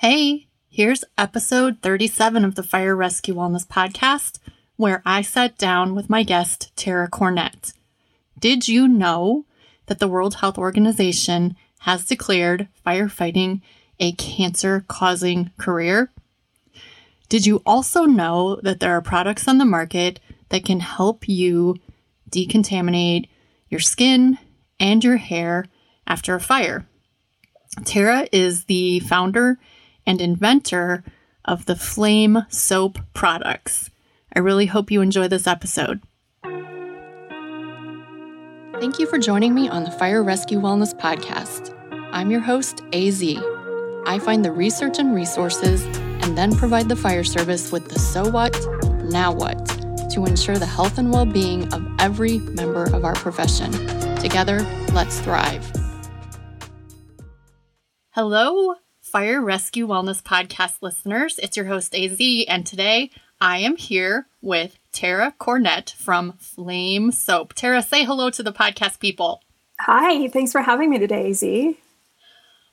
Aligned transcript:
Hey, 0.00 0.46
here's 0.70 1.04
episode 1.18 1.82
37 1.82 2.42
of 2.42 2.54
the 2.54 2.62
Fire 2.62 2.96
Rescue 2.96 3.34
Wellness 3.34 3.68
Podcast, 3.68 4.38
where 4.76 5.02
I 5.04 5.20
sat 5.20 5.58
down 5.58 5.94
with 5.94 6.08
my 6.08 6.22
guest, 6.22 6.72
Tara 6.74 7.06
Cornett. 7.06 7.74
Did 8.38 8.66
you 8.66 8.88
know 8.88 9.44
that 9.88 9.98
the 9.98 10.08
World 10.08 10.36
Health 10.36 10.56
Organization 10.56 11.54
has 11.80 12.06
declared 12.06 12.66
firefighting 12.86 13.60
a 13.98 14.12
cancer 14.12 14.86
causing 14.88 15.50
career? 15.58 16.10
Did 17.28 17.44
you 17.44 17.60
also 17.66 18.06
know 18.06 18.58
that 18.62 18.80
there 18.80 18.96
are 18.96 19.02
products 19.02 19.46
on 19.46 19.58
the 19.58 19.66
market 19.66 20.18
that 20.48 20.64
can 20.64 20.80
help 20.80 21.28
you 21.28 21.76
decontaminate 22.30 23.28
your 23.68 23.80
skin 23.80 24.38
and 24.78 25.04
your 25.04 25.18
hair 25.18 25.66
after 26.06 26.34
a 26.34 26.40
fire? 26.40 26.86
Tara 27.84 28.26
is 28.32 28.64
the 28.64 29.00
founder 29.00 29.58
and 30.10 30.20
inventor 30.20 31.04
of 31.44 31.66
the 31.66 31.76
Flame 31.76 32.44
Soap 32.48 32.98
products. 33.14 33.90
I 34.34 34.40
really 34.40 34.66
hope 34.66 34.90
you 34.90 35.02
enjoy 35.02 35.28
this 35.28 35.46
episode. 35.46 36.00
Thank 38.80 38.98
you 38.98 39.06
for 39.06 39.18
joining 39.18 39.54
me 39.54 39.68
on 39.68 39.84
the 39.84 39.92
Fire 39.92 40.24
Rescue 40.24 40.58
Wellness 40.58 40.92
Podcast. 40.92 41.72
I'm 42.12 42.32
your 42.32 42.40
host, 42.40 42.82
AZ. 42.92 43.22
I 44.04 44.18
find 44.18 44.44
the 44.44 44.50
research 44.50 44.98
and 44.98 45.14
resources 45.14 45.84
and 46.24 46.36
then 46.36 46.56
provide 46.56 46.88
the 46.88 46.96
fire 46.96 47.22
service 47.22 47.70
with 47.70 47.88
the 47.88 48.00
so 48.00 48.28
what, 48.28 48.58
now 49.12 49.32
what 49.32 49.64
to 50.10 50.24
ensure 50.24 50.58
the 50.58 50.66
health 50.66 50.98
and 50.98 51.12
well 51.12 51.24
being 51.24 51.72
of 51.72 51.86
every 52.00 52.38
member 52.38 52.92
of 52.96 53.04
our 53.04 53.14
profession. 53.14 53.70
Together, 54.16 54.66
let's 54.92 55.20
thrive. 55.20 55.64
Hello, 58.10 58.74
Fire 59.10 59.42
Rescue 59.42 59.88
Wellness 59.88 60.22
Podcast 60.22 60.82
listeners. 60.82 61.40
It's 61.42 61.56
your 61.56 61.66
host, 61.66 61.96
AZ, 61.96 62.20
and 62.46 62.64
today 62.64 63.10
I 63.40 63.58
am 63.58 63.76
here 63.76 64.28
with 64.40 64.78
Tara 64.92 65.34
Cornett 65.36 65.92
from 65.92 66.34
Flame 66.34 67.10
Soap. 67.10 67.54
Tara, 67.54 67.82
say 67.82 68.04
hello 68.04 68.30
to 68.30 68.44
the 68.44 68.52
podcast 68.52 69.00
people. 69.00 69.42
Hi, 69.80 70.28
thanks 70.28 70.52
for 70.52 70.62
having 70.62 70.90
me 70.90 71.00
today, 71.00 71.28
AZ. 71.30 71.74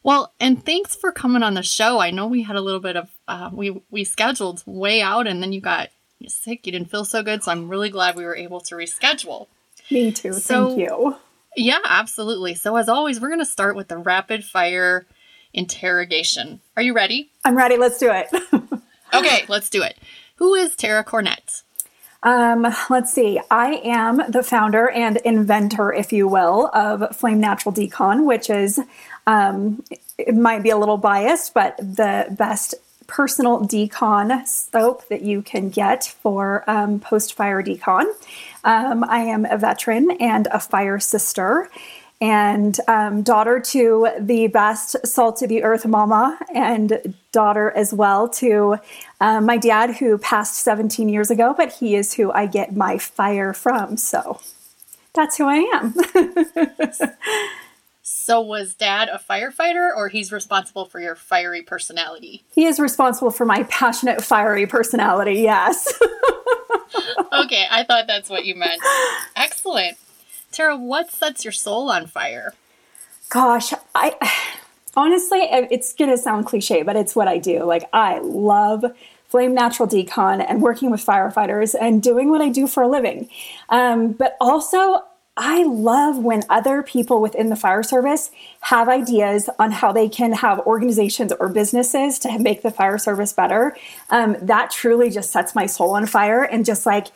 Well, 0.03 0.31
and 0.39 0.63
thanks 0.63 0.95
for 0.95 1.11
coming 1.11 1.41
on 1.41 1.55
the 1.55 1.63
show. 1.63 1.97
I 1.97 2.11
know 2.11 2.27
we 2.27 2.43
had 2.43 2.55
a 2.55 2.61
little 2.61 2.81
bit 2.81 2.97
of 2.97 3.09
uh, 3.27 3.49
we 3.51 3.81
we 3.89 4.03
scheduled 4.03 4.61
way 4.67 5.01
out, 5.01 5.25
and 5.25 5.41
then 5.41 5.53
you 5.53 5.59
got 5.59 5.89
sick. 6.27 6.67
You 6.67 6.71
didn't 6.71 6.91
feel 6.91 7.03
so 7.03 7.23
good, 7.23 7.43
so 7.43 7.51
I'm 7.51 7.67
really 7.67 7.89
glad 7.89 8.15
we 8.15 8.25
were 8.25 8.35
able 8.35 8.61
to 8.61 8.75
reschedule. 8.75 9.47
Me 9.89 10.11
too. 10.11 10.33
So, 10.33 10.67
Thank 10.67 10.81
you. 10.81 11.15
Yeah, 11.55 11.79
absolutely. 11.83 12.53
So 12.53 12.75
as 12.75 12.87
always, 12.87 13.19
we're 13.19 13.29
going 13.29 13.39
to 13.39 13.45
start 13.45 13.75
with 13.75 13.87
the 13.87 13.97
rapid 13.97 14.45
fire 14.45 15.07
interrogation. 15.53 16.61
Are 16.75 16.83
you 16.83 16.93
ready? 16.93 17.29
I'm 17.45 17.55
ready. 17.55 17.77
Let's 17.77 17.97
do 17.97 18.11
it. 18.11 18.27
okay, 19.13 19.45
let's 19.47 19.69
do 19.69 19.83
it. 19.83 19.97
Who 20.35 20.53
is 20.53 20.75
Tara 20.75 21.03
Cornett? 21.03 21.63
Um, 22.23 22.67
let's 22.89 23.13
see. 23.13 23.39
I 23.49 23.81
am 23.83 24.21
the 24.29 24.43
founder 24.43 24.89
and 24.89 25.17
inventor, 25.17 25.93
if 25.93 26.11
you 26.11 26.27
will, 26.27 26.69
of 26.73 27.15
Flame 27.15 27.39
Natural 27.39 27.73
Decon, 27.73 28.25
which 28.25 28.49
is, 28.49 28.79
um, 29.25 29.83
it 30.17 30.35
might 30.35 30.63
be 30.63 30.69
a 30.69 30.77
little 30.77 30.97
biased, 30.97 31.53
but 31.53 31.77
the 31.77 32.27
best 32.31 32.75
personal 33.07 33.61
decon 33.61 34.45
soap 34.45 35.07
that 35.07 35.21
you 35.21 35.41
can 35.41 35.69
get 35.69 36.03
for 36.21 36.63
um, 36.69 36.99
post 36.99 37.33
fire 37.33 37.63
decon. 37.63 38.05
Um, 38.63 39.03
I 39.05 39.19
am 39.19 39.45
a 39.45 39.57
veteran 39.57 40.11
and 40.19 40.47
a 40.51 40.59
fire 40.59 40.99
sister 40.99 41.69
and 42.19 42.79
um, 42.87 43.21
daughter 43.21 43.59
to 43.59 44.09
the 44.19 44.47
best 44.47 44.95
salt 45.05 45.41
of 45.41 45.49
the 45.49 45.63
earth 45.63 45.85
mama, 45.85 46.39
and 46.53 47.13
daughter 47.31 47.71
as 47.75 47.93
well 47.93 48.27
to 48.27 48.77
uh, 49.21 49.39
my 49.41 49.57
dad, 49.57 49.95
who 49.97 50.17
passed 50.17 50.55
17 50.55 51.09
years 51.09 51.29
ago, 51.29 51.53
but 51.55 51.73
he 51.73 51.95
is 51.95 52.13
who 52.13 52.31
I 52.31 52.47
get 52.47 52.75
my 52.75 52.97
fire 52.97 53.53
from. 53.53 53.97
So 53.97 54.39
that's 55.13 55.37
who 55.37 55.45
I 55.47 55.57
am. 55.73 55.93
so, 58.01 58.41
was 58.41 58.73
dad 58.73 59.09
a 59.09 59.19
firefighter, 59.19 59.95
or 59.95 60.09
he's 60.09 60.31
responsible 60.31 60.85
for 60.85 60.99
your 60.99 61.15
fiery 61.15 61.61
personality? 61.61 62.45
He 62.53 62.65
is 62.65 62.79
responsible 62.79 63.31
for 63.31 63.45
my 63.45 63.63
passionate, 63.63 64.23
fiery 64.23 64.65
personality, 64.65 65.35
yes. 65.41 65.87
okay, 67.33 67.65
I 67.69 67.83
thought 67.87 68.05
that's 68.07 68.29
what 68.29 68.45
you 68.45 68.55
meant. 68.55 68.81
Excellent. 69.35 69.97
Tara, 70.57 70.75
what 70.75 71.11
sets 71.11 71.45
your 71.45 71.51
soul 71.51 71.91
on 71.91 72.07
fire? 72.07 72.55
Gosh, 73.29 73.75
I 73.93 74.15
honestly, 74.95 75.41
it's 75.41 75.93
going 75.93 76.09
to 76.09 76.17
sound 76.17 76.47
cliche, 76.47 76.81
but 76.81 76.95
it's 76.95 77.15
what 77.15 77.27
I 77.27 77.37
do. 77.37 77.63
Like, 77.63 77.87
I 77.93 78.17
love 78.17 78.83
Flame 79.27 79.53
Natural 79.53 79.87
Decon 79.87 80.43
and 80.49 80.63
working 80.63 80.89
with 80.89 81.05
firefighters 81.05 81.75
and 81.79 82.01
doing 82.01 82.31
what 82.31 82.41
I 82.41 82.49
do 82.49 82.65
for 82.65 82.81
a 82.81 82.87
living. 82.87 83.29
Um, 83.69 84.13
but 84.13 84.35
also, 84.41 85.03
I 85.39 85.63
love 85.65 86.17
when 86.17 86.41
other 86.49 86.81
people 86.81 87.21
within 87.21 87.49
the 87.49 87.55
fire 87.55 87.83
service 87.83 88.31
have 88.61 88.89
ideas 88.89 89.51
on 89.59 89.69
how 89.69 89.91
they 89.91 90.09
can 90.09 90.31
have 90.31 90.57
organizations 90.61 91.31
or 91.39 91.49
businesses 91.49 92.17
to 92.17 92.39
make 92.39 92.63
the 92.63 92.71
fire 92.71 92.97
service 92.97 93.31
better. 93.31 93.77
Um, 94.09 94.35
that 94.41 94.71
truly 94.71 95.11
just 95.11 95.31
sets 95.31 95.53
my 95.53 95.67
soul 95.67 95.91
on 95.91 96.07
fire 96.07 96.41
and 96.41 96.65
just 96.65 96.87
like 96.87 97.09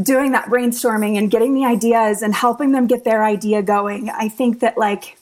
doing 0.00 0.32
that 0.32 0.46
brainstorming 0.46 1.16
and 1.16 1.30
getting 1.30 1.54
the 1.54 1.64
ideas 1.64 2.22
and 2.22 2.34
helping 2.34 2.72
them 2.72 2.86
get 2.86 3.04
their 3.04 3.24
idea 3.24 3.62
going. 3.62 4.10
I 4.10 4.28
think 4.28 4.60
that 4.60 4.76
like 4.76 5.16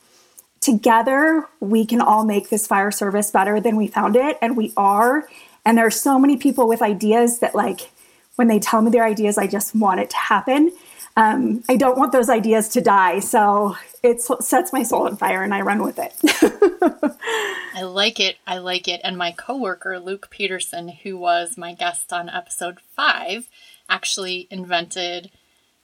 together 0.61 1.47
we 1.61 1.85
can 1.85 2.01
all 2.01 2.25
make 2.25 2.49
this 2.49 2.67
fire 2.67 2.91
service 2.91 3.31
better 3.31 3.61
than 3.61 3.77
we 3.77 3.87
found 3.87 4.17
it 4.17 4.37
and 4.43 4.57
we 4.57 4.73
are. 4.77 5.29
And 5.65 5.79
there 5.79 5.87
are 5.87 5.91
so 5.91 6.19
many 6.19 6.37
people 6.37 6.67
with 6.67 6.83
ideas 6.83 7.39
that 7.39 7.55
like 7.55 7.91
when 8.37 8.49
they 8.49 8.59
tell 8.59 8.83
me 8.83 8.91
their 8.91 9.05
ideas, 9.05 9.39
I 9.39 9.47
just 9.47 9.75
want 9.75 10.01
it 10.01 10.11
to 10.11 10.17
happen. 10.17 10.73
Um, 11.17 11.63
I 11.69 11.77
don't 11.77 11.97
want 11.97 12.11
those 12.11 12.29
ideas 12.29 12.69
to 12.71 12.81
die. 12.81 13.21
So 13.21 13.77
it 14.03 14.21
sets 14.21 14.73
my 14.73 14.83
soul 14.83 15.07
on 15.07 15.17
fire 15.17 15.43
and 15.43 15.55
I 15.55 15.61
run 15.61 15.83
with 15.83 15.99
it. 15.99 16.13
I 17.75 17.83
like 17.83 18.19
it. 18.19 18.37
I 18.47 18.59
like 18.59 18.89
it. 18.89 19.01
And 19.05 19.17
my 19.17 19.31
coworker, 19.31 20.01
Luke 20.01 20.29
Peterson, 20.31 20.89
who 20.89 21.17
was 21.17 21.57
my 21.57 21.73
guest 21.73 22.13
on 22.13 22.29
episode 22.29 22.81
five, 22.81 23.49
actually 23.89 24.49
invented, 24.51 25.31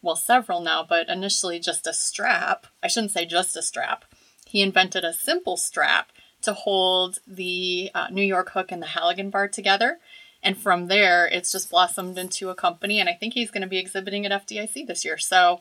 well, 0.03 0.17
several 0.17 0.61
now, 0.61 0.85
but 0.89 1.09
initially 1.09 1.59
just 1.59 1.87
a 1.87 1.93
strap. 1.93 2.67
I 2.83 2.89
shouldn't 2.89 3.13
say 3.13 3.27
just 3.27 3.57
a 3.57 3.63
strap. 3.63 4.05
He 4.47 4.63
invented 4.63 5.05
a 5.05 5.13
simple 5.13 5.57
strap 5.57 6.11
to 6.43 6.53
hold 6.53 7.19
the 7.27 7.91
uh, 7.95 8.09
New 8.11 8.25
York 8.25 8.51
hook 8.51 8.73
and 8.73 8.83
the 8.83 8.87
Halligan 8.87 9.31
bar 9.31 9.49
together. 9.49 9.99
And 10.43 10.57
from 10.57 10.87
there, 10.87 11.27
it's 11.27 11.53
just 11.53 11.71
blossomed 11.71 12.19
into 12.19 12.49
a 12.49 12.55
company. 12.55 12.99
And 12.99 13.09
I 13.09 13.13
think 13.13 13.35
he's 13.35 13.51
going 13.51 13.63
to 13.63 13.69
be 13.69 13.79
exhibiting 13.79 14.25
at 14.25 14.47
FDIC 14.47 14.87
this 14.87 15.05
year. 15.05 15.19
So, 15.19 15.61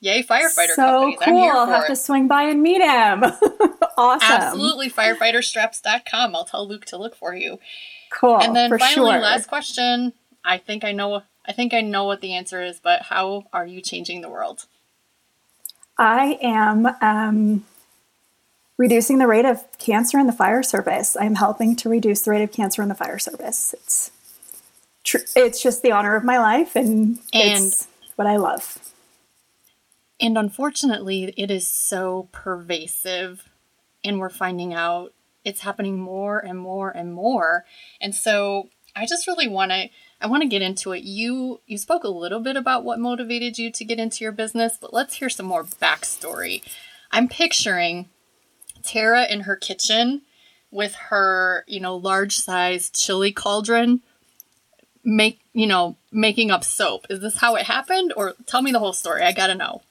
yay, 0.00 0.22
firefighter 0.22 0.74
so 0.74 0.84
companies. 0.84 1.18
cool. 1.24 1.42
I'll 1.42 1.66
have 1.66 1.84
it. 1.84 1.88
to 1.88 1.96
swing 1.96 2.28
by 2.28 2.44
and 2.44 2.62
meet 2.62 2.80
him. 2.80 3.24
awesome. 3.96 4.30
Absolutely. 4.30 4.90
Firefighterstraps.com. 4.90 6.36
I'll 6.36 6.44
tell 6.44 6.66
Luke 6.68 6.84
to 6.86 6.96
look 6.96 7.16
for 7.16 7.34
you. 7.34 7.58
Cool. 8.12 8.40
And 8.40 8.54
then 8.54 8.70
finally, 8.78 9.12
sure. 9.12 9.20
last 9.20 9.48
question. 9.48 10.12
I 10.44 10.58
think 10.58 10.84
I 10.84 10.92
know 10.92 11.22
I 11.46 11.52
think 11.52 11.72
I 11.72 11.80
know 11.80 12.04
what 12.04 12.20
the 12.20 12.34
answer 12.34 12.62
is, 12.62 12.80
but 12.80 13.02
how 13.02 13.44
are 13.52 13.66
you 13.66 13.80
changing 13.80 14.20
the 14.20 14.28
world? 14.28 14.66
I 15.98 16.38
am 16.42 16.86
um, 17.00 17.64
reducing 18.76 19.18
the 19.18 19.26
rate 19.26 19.44
of 19.44 19.64
cancer 19.78 20.18
in 20.18 20.26
the 20.26 20.32
fire 20.32 20.62
service. 20.62 21.16
I'm 21.18 21.36
helping 21.36 21.76
to 21.76 21.88
reduce 21.88 22.22
the 22.22 22.32
rate 22.32 22.42
of 22.42 22.52
cancer 22.52 22.82
in 22.82 22.88
the 22.88 22.94
fire 22.94 23.18
service. 23.18 23.74
It's 23.74 24.10
tr- 25.04 25.18
it's 25.34 25.62
just 25.62 25.82
the 25.82 25.92
honor 25.92 26.16
of 26.16 26.24
my 26.24 26.38
life, 26.38 26.76
and, 26.76 27.18
and 27.32 27.66
it's 27.66 27.88
what 28.16 28.26
I 28.26 28.36
love. 28.36 28.78
And 30.20 30.36
unfortunately, 30.36 31.32
it 31.36 31.50
is 31.50 31.68
so 31.68 32.28
pervasive, 32.32 33.48
and 34.04 34.18
we're 34.18 34.30
finding 34.30 34.74
out 34.74 35.12
it's 35.44 35.60
happening 35.60 35.98
more 35.98 36.38
and 36.38 36.58
more 36.58 36.90
and 36.90 37.14
more. 37.14 37.64
And 38.00 38.14
so, 38.14 38.68
I 38.96 39.06
just 39.06 39.26
really 39.26 39.48
want 39.48 39.70
to 39.70 39.88
I 40.20 40.26
want 40.26 40.42
to 40.42 40.48
get 40.48 40.62
into 40.62 40.92
it. 40.92 41.02
You 41.02 41.60
you 41.66 41.78
spoke 41.78 42.04
a 42.04 42.08
little 42.08 42.40
bit 42.40 42.56
about 42.56 42.84
what 42.84 42.98
motivated 42.98 43.58
you 43.58 43.70
to 43.70 43.84
get 43.84 43.98
into 43.98 44.24
your 44.24 44.32
business, 44.32 44.78
but 44.80 44.94
let's 44.94 45.16
hear 45.16 45.28
some 45.28 45.46
more 45.46 45.64
backstory. 45.64 46.62
I'm 47.10 47.28
picturing 47.28 48.08
Tara 48.82 49.26
in 49.26 49.40
her 49.40 49.56
kitchen 49.56 50.22
with 50.70 50.94
her, 50.94 51.64
you 51.66 51.80
know, 51.80 51.96
large 51.96 52.36
sized 52.36 52.94
chili 52.94 53.32
cauldron 53.32 54.02
make, 55.04 55.40
you 55.52 55.66
know, 55.66 55.96
making 56.10 56.50
up 56.50 56.64
soap. 56.64 57.06
Is 57.08 57.20
this 57.20 57.38
how 57.38 57.54
it 57.54 57.66
happened 57.66 58.12
or 58.16 58.34
tell 58.46 58.62
me 58.62 58.72
the 58.72 58.78
whole 58.78 58.92
story? 58.92 59.22
I 59.22 59.32
got 59.32 59.46
to 59.48 59.54
know. 59.54 59.82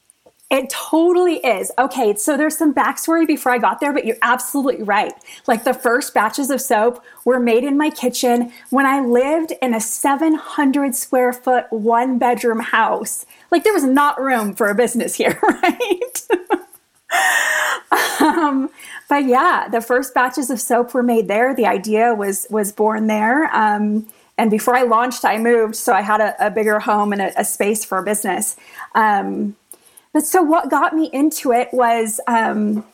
It 0.51 0.69
totally 0.69 1.37
is. 1.37 1.71
Okay, 1.79 2.15
so 2.15 2.37
there's 2.37 2.55
some 2.55 2.71
backstory 2.71 3.25
before 3.25 3.51
I 3.51 3.57
got 3.57 3.79
there, 3.79 3.91
but 3.91 4.05
you're 4.05 4.17
absolutely 4.21 4.83
right. 4.83 5.13
Like 5.47 5.63
the 5.63 5.73
first 5.73 6.13
batches 6.13 6.51
of 6.51 6.61
soap 6.61 7.03
were 7.25 7.39
made 7.39 7.63
in 7.63 7.77
my 7.77 7.89
kitchen 7.89 8.51
when 8.69 8.85
I 8.85 8.99
lived 8.99 9.53
in 9.59 9.73
a 9.73 9.81
700 9.81 10.93
square 10.95 11.33
foot, 11.33 11.65
one 11.71 12.19
bedroom 12.19 12.59
house. 12.59 13.25
Like 13.49 13.63
there 13.63 13.73
was 13.73 13.85
not 13.85 14.21
room 14.21 14.53
for 14.53 14.69
a 14.69 14.75
business 14.75 15.15
here, 15.15 15.39
right? 15.43 16.27
um, 18.21 18.69
but 19.09 19.25
yeah, 19.25 19.67
the 19.67 19.81
first 19.81 20.13
batches 20.13 20.51
of 20.51 20.59
soap 20.59 20.93
were 20.93 21.03
made 21.03 21.27
there. 21.27 21.55
The 21.55 21.65
idea 21.65 22.13
was 22.13 22.45
was 22.51 22.71
born 22.71 23.07
there. 23.07 23.49
Um, 23.55 24.07
and 24.37 24.51
before 24.51 24.75
I 24.75 24.83
launched, 24.83 25.23
I 25.23 25.37
moved, 25.37 25.75
so 25.75 25.93
I 25.93 26.01
had 26.01 26.19
a, 26.19 26.47
a 26.47 26.51
bigger 26.51 26.79
home 26.79 27.13
and 27.13 27.21
a, 27.21 27.39
a, 27.39 27.45
space 27.45 27.85
for 27.85 27.97
a 27.97 28.03
business. 28.03 28.57
Um, 28.93 29.55
but 30.15 30.25
so 30.25 30.41
what 30.41 30.69
got 30.69 30.95
me 30.95 31.09
into 31.11 31.51
it 31.51 31.67
was 31.73 32.21
um, 32.25 32.85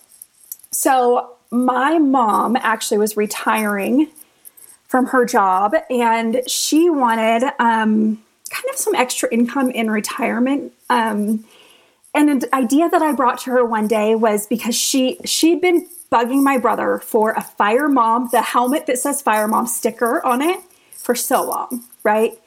so 0.71 1.35
my 1.51 1.99
mom 1.99 2.55
actually 2.55 2.97
was 2.97 3.15
retiring 3.15 4.07
from 4.87 5.05
her 5.05 5.23
job, 5.23 5.75
and 5.91 6.41
she 6.47 6.89
wanted 6.89 7.43
um, 7.59 8.23
kind 8.49 8.65
of 8.71 8.75
some 8.75 8.95
extra 8.95 9.29
income 9.31 9.69
in 9.69 9.91
retirement. 9.91 10.73
Um, 10.89 11.45
and 12.15 12.27
an 12.31 12.41
idea 12.53 12.89
that 12.89 13.03
I 13.03 13.11
brought 13.11 13.37
to 13.41 13.51
her 13.51 13.63
one 13.63 13.87
day 13.87 14.15
was 14.15 14.47
because 14.47 14.73
she 14.73 15.19
she'd 15.23 15.61
been 15.61 15.87
bugging 16.11 16.41
my 16.41 16.57
brother 16.57 16.97
for 16.97 17.33
a 17.33 17.41
fire 17.43 17.87
mom, 17.87 18.29
the 18.31 18.41
helmet 18.41 18.87
that 18.87 18.97
says 18.97 19.21
fire 19.21 19.47
mom 19.47 19.67
sticker 19.67 20.25
on 20.25 20.41
it 20.41 20.59
for 20.93 21.13
so 21.13 21.43
long, 21.43 21.83
right? 22.03 22.39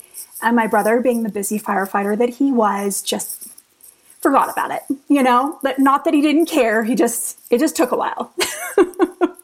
And 0.42 0.56
my 0.56 0.66
brother, 0.66 1.00
being 1.00 1.22
the 1.22 1.28
busy 1.28 1.60
firefighter 1.60 2.18
that 2.18 2.30
he 2.30 2.50
was, 2.50 3.02
just 3.02 3.43
forgot 4.24 4.50
about 4.50 4.70
it, 4.70 4.82
you 5.08 5.22
know? 5.22 5.58
But 5.62 5.78
not 5.78 6.06
that 6.06 6.14
he 6.14 6.22
didn't 6.22 6.46
care, 6.46 6.82
he 6.82 6.94
just 6.94 7.38
it 7.50 7.58
just 7.58 7.76
took 7.76 7.92
a 7.92 7.96
while. 7.96 8.32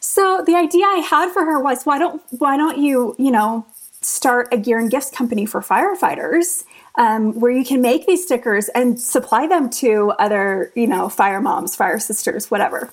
so 0.00 0.44
the 0.46 0.54
idea 0.54 0.86
I 0.86 0.98
had 0.98 1.32
for 1.32 1.44
her 1.44 1.58
was 1.60 1.82
why 1.82 1.98
don't 1.98 2.22
why 2.38 2.56
don't 2.56 2.78
you, 2.78 3.16
you 3.18 3.32
know, 3.32 3.66
start 4.00 4.48
a 4.52 4.56
gear 4.56 4.78
and 4.78 4.90
gifts 4.90 5.10
company 5.10 5.44
for 5.44 5.60
firefighters 5.60 6.62
um, 6.94 7.38
where 7.40 7.50
you 7.50 7.64
can 7.64 7.82
make 7.82 8.06
these 8.06 8.22
stickers 8.22 8.68
and 8.70 9.00
supply 9.00 9.48
them 9.48 9.68
to 9.68 10.12
other, 10.20 10.70
you 10.76 10.86
know, 10.86 11.08
fire 11.08 11.40
moms, 11.40 11.74
fire 11.74 11.98
sisters, 11.98 12.52
whatever. 12.52 12.90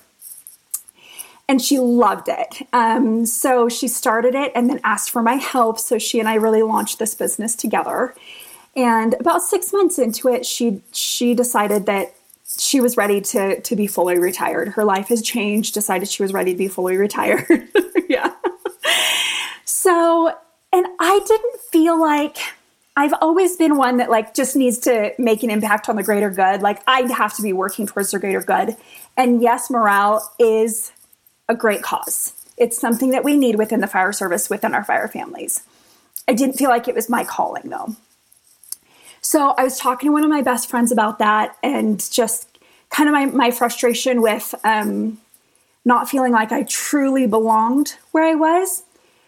And 1.48 1.62
she 1.62 1.78
loved 1.78 2.28
it. 2.28 2.66
Um, 2.72 3.24
so 3.26 3.68
she 3.68 3.86
started 3.86 4.34
it 4.34 4.50
and 4.54 4.68
then 4.68 4.80
asked 4.82 5.10
for 5.10 5.22
my 5.22 5.34
help. 5.34 5.78
So 5.78 5.98
she 5.98 6.18
and 6.18 6.28
I 6.28 6.34
really 6.34 6.62
launched 6.62 6.98
this 6.98 7.14
business 7.14 7.54
together. 7.54 8.14
And 8.74 9.14
about 9.14 9.42
six 9.42 9.72
months 9.72 9.98
into 9.98 10.28
it, 10.28 10.46
she 10.46 10.82
she 10.92 11.34
decided 11.34 11.86
that 11.86 12.14
she 12.58 12.80
was 12.80 12.96
ready 12.96 13.20
to 13.20 13.60
to 13.60 13.76
be 13.76 13.86
fully 13.86 14.18
retired. 14.18 14.68
Her 14.68 14.84
life 14.84 15.08
has 15.08 15.22
changed. 15.22 15.74
Decided 15.74 16.08
she 16.08 16.22
was 16.22 16.32
ready 16.32 16.52
to 16.52 16.58
be 16.58 16.68
fully 16.68 16.96
retired. 16.96 17.46
yeah. 18.08 18.32
So, 19.64 20.32
and 20.72 20.86
I 20.98 21.20
didn't 21.26 21.60
feel 21.70 22.00
like 22.00 22.38
I've 22.96 23.14
always 23.20 23.56
been 23.56 23.76
one 23.76 23.96
that 23.98 24.10
like 24.10 24.34
just 24.34 24.54
needs 24.54 24.78
to 24.80 25.12
make 25.18 25.42
an 25.42 25.50
impact 25.50 25.88
on 25.88 25.96
the 25.96 26.02
greater 26.02 26.30
good. 26.30 26.62
Like 26.62 26.82
I 26.86 27.02
have 27.12 27.34
to 27.36 27.42
be 27.42 27.52
working 27.52 27.86
towards 27.86 28.10
the 28.10 28.18
greater 28.18 28.42
good. 28.42 28.76
And 29.16 29.42
yes, 29.42 29.70
morale 29.70 30.32
is 30.38 30.92
a 31.48 31.54
great 31.54 31.82
cause. 31.82 32.34
It's 32.56 32.78
something 32.78 33.10
that 33.10 33.24
we 33.24 33.36
need 33.36 33.56
within 33.56 33.80
the 33.80 33.86
fire 33.86 34.12
service, 34.12 34.48
within 34.48 34.74
our 34.74 34.84
fire 34.84 35.08
families. 35.08 35.62
I 36.28 36.34
didn't 36.34 36.56
feel 36.56 36.70
like 36.70 36.86
it 36.86 36.94
was 36.94 37.08
my 37.08 37.24
calling 37.24 37.70
though. 37.70 37.96
So 39.22 39.54
I 39.56 39.64
was 39.64 39.78
talking 39.78 40.08
to 40.08 40.12
one 40.12 40.24
of 40.24 40.30
my 40.30 40.42
best 40.42 40.68
friends 40.68 40.90
about 40.90 41.20
that 41.20 41.56
and 41.62 42.10
just 42.10 42.58
kind 42.90 43.08
of 43.08 43.12
my, 43.12 43.26
my 43.26 43.50
frustration 43.52 44.20
with 44.20 44.54
um, 44.64 45.18
not 45.84 46.10
feeling 46.10 46.32
like 46.32 46.52
I 46.52 46.64
truly 46.64 47.26
belonged 47.26 47.96
where 48.10 48.24
I 48.24 48.34
was. 48.34 48.82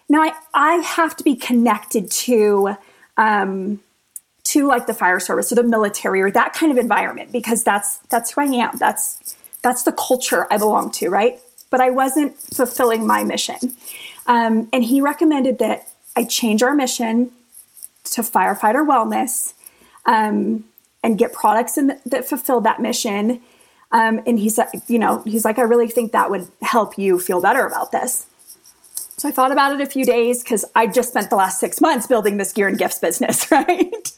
Now 0.09 0.21
I, 0.23 0.35
I 0.53 0.75
have 0.75 1.17
to 1.17 1.25
be 1.25 1.37
connected 1.37 2.11
to 2.11 2.77
um, 3.17 3.81
to 4.45 4.67
like 4.67 4.87
the 4.87 4.93
fire 4.93 5.21
service 5.21 5.51
or 5.51 5.55
the 5.55 5.63
military 5.63 6.21
or 6.21 6.31
that 6.31 6.53
kind 6.53 6.71
of 6.71 6.77
environment 6.77 7.33
because 7.33 7.65
that's 7.65 7.99
that's 8.11 8.33
who 8.33 8.43
I 8.43 8.45
am. 8.45 8.77
That's 8.79 9.37
that's 9.63 9.85
the 9.85 9.93
culture 9.93 10.47
I 10.51 10.59
belong 10.59 10.91
to, 10.93 11.09
right? 11.09 11.41
But 11.71 11.81
I 11.81 11.91
wasn't 11.91 12.37
fulfilling 12.37 13.07
my 13.07 13.25
mission. 13.25 13.75
Um, 14.27 14.69
and 14.73 14.85
he 14.85 15.01
recommended 15.01 15.59
that 15.61 15.89
I 16.15 16.25
change 16.25 16.63
our 16.63 16.75
mission 16.75 17.31
to 18.05 18.21
firefighter 18.21 18.87
wellness 18.87 19.54
um, 20.07 20.65
and 21.03 21.19
get 21.19 21.33
products 21.33 21.77
in 21.77 21.89
the, 21.89 22.01
that 22.07 22.25
fulfill 22.27 22.61
that 22.63 22.81
mission. 22.81 23.41
Um, 23.93 24.21
and 24.27 24.39
he's, 24.39 24.59
you 24.89 24.99
know, 24.99 25.23
he's 25.25 25.45
like, 25.45 25.59
I 25.59 25.63
really 25.63 25.89
think 25.89 26.13
that 26.13 26.31
would 26.31 26.49
help 26.63 26.99
you 26.99 27.19
feel 27.19 27.41
better 27.41 27.65
about 27.67 27.93
this. 27.93 28.27
So 29.17 29.29
I 29.29 29.33
thought 29.33 29.53
about 29.53 29.73
it 29.73 29.81
a 29.81 29.87
few 29.87 30.05
days 30.05 30.43
because 30.43 30.65
I 30.75 30.87
just 30.87 31.11
spent 31.11 31.31
the 31.31 31.37
last 31.37 31.61
six 31.61 31.81
months 31.81 32.07
building 32.07 32.37
this 32.37 32.53
gear 32.53 32.67
and 32.67 32.77
gifts 32.77 32.99
business, 32.99 33.49
right? 33.51 34.13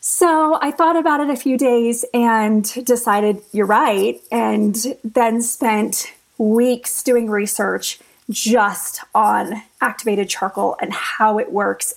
so 0.00 0.58
I 0.60 0.72
thought 0.72 0.96
about 0.96 1.20
it 1.20 1.30
a 1.30 1.36
few 1.36 1.56
days 1.56 2.04
and 2.12 2.64
decided 2.84 3.42
you're 3.52 3.66
right. 3.66 4.20
And 4.32 4.76
then 5.04 5.40
spent 5.40 6.12
weeks 6.38 7.02
doing 7.02 7.30
research 7.30 8.00
just 8.28 9.00
on 9.14 9.62
activated 9.80 10.28
charcoal 10.28 10.76
and 10.80 10.92
how 10.92 11.38
it 11.38 11.52
works. 11.52 11.94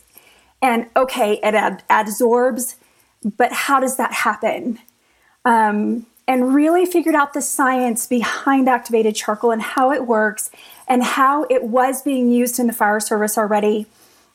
And 0.64 0.88
okay, 0.96 1.34
it 1.44 1.54
ad- 1.54 1.84
absorbs, 1.90 2.78
but 3.38 3.52
how 3.52 3.82
does 3.82 3.98
that 3.98 4.14
happen? 4.14 4.80
Um, 5.46 6.08
and 6.26 6.56
really 6.56 6.86
figured 6.86 7.16
out 7.16 7.34
the 7.34 7.42
science 7.42 8.08
behind 8.08 8.70
activated 8.70 9.14
charcoal 9.14 9.52
and 9.52 9.62
how 9.62 9.92
it 9.92 10.08
works 10.08 10.50
and 10.88 11.04
how 11.04 11.46
it 11.50 11.66
was 11.66 12.02
being 12.02 12.32
used 12.32 12.60
in 12.60 12.68
the 12.68 12.74
fire 12.74 13.02
service 13.02 13.38
already 13.38 13.88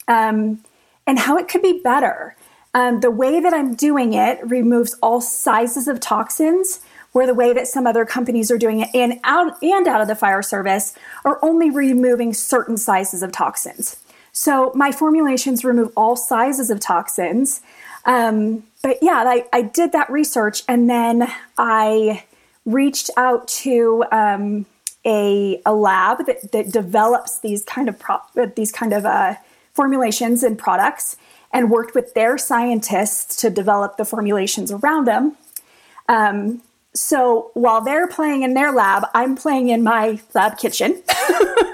um, 0.06 0.62
and 1.06 1.18
how 1.18 1.38
it 1.38 1.48
could 1.48 1.62
be 1.62 1.80
better. 1.82 2.36
Um, 2.74 3.00
the 3.00 3.10
way 3.10 3.40
that 3.40 3.54
I'm 3.54 3.74
doing 3.74 4.12
it 4.12 4.38
removes 4.46 4.94
all 5.02 5.22
sizes 5.22 5.88
of 5.88 5.98
toxins, 5.98 6.80
where 7.12 7.26
the 7.26 7.32
way 7.32 7.54
that 7.54 7.66
some 7.66 7.86
other 7.86 8.04
companies 8.04 8.50
are 8.50 8.58
doing 8.58 8.80
it 8.80 8.90
in 8.92 9.18
out 9.24 9.60
and 9.62 9.88
out 9.88 10.02
of 10.02 10.08
the 10.08 10.14
fire 10.14 10.42
service 10.42 10.94
are 11.24 11.38
only 11.42 11.70
removing 11.70 12.34
certain 12.34 12.76
sizes 12.76 13.22
of 13.22 13.32
toxins. 13.32 13.96
So 14.38 14.70
my 14.72 14.92
formulations 14.92 15.64
remove 15.64 15.92
all 15.96 16.14
sizes 16.14 16.70
of 16.70 16.78
toxins. 16.78 17.60
Um, 18.04 18.62
but 18.84 18.98
yeah, 19.02 19.24
I, 19.26 19.46
I, 19.52 19.62
did 19.62 19.90
that 19.90 20.08
research 20.08 20.62
and 20.68 20.88
then 20.88 21.28
I 21.58 22.22
reached 22.64 23.10
out 23.16 23.48
to 23.48 24.04
um, 24.12 24.64
a, 25.04 25.60
a 25.66 25.74
lab 25.74 26.24
that, 26.26 26.52
that 26.52 26.70
develops 26.70 27.40
these 27.40 27.64
kind 27.64 27.88
of 27.88 27.98
pro- 27.98 28.20
these 28.54 28.70
kind 28.70 28.92
of 28.92 29.04
uh, 29.04 29.34
formulations 29.72 30.44
and 30.44 30.56
products 30.56 31.16
and 31.52 31.68
worked 31.68 31.96
with 31.96 32.14
their 32.14 32.38
scientists 32.38 33.34
to 33.40 33.50
develop 33.50 33.96
the 33.96 34.04
formulations 34.04 34.70
around 34.70 35.08
them. 35.08 35.36
Um, 36.08 36.62
so 36.94 37.50
while 37.54 37.80
they're 37.80 38.06
playing 38.06 38.44
in 38.44 38.54
their 38.54 38.70
lab, 38.70 39.02
I'm 39.14 39.34
playing 39.34 39.70
in 39.70 39.82
my 39.82 40.20
lab 40.32 40.58
kitchen. 40.58 41.02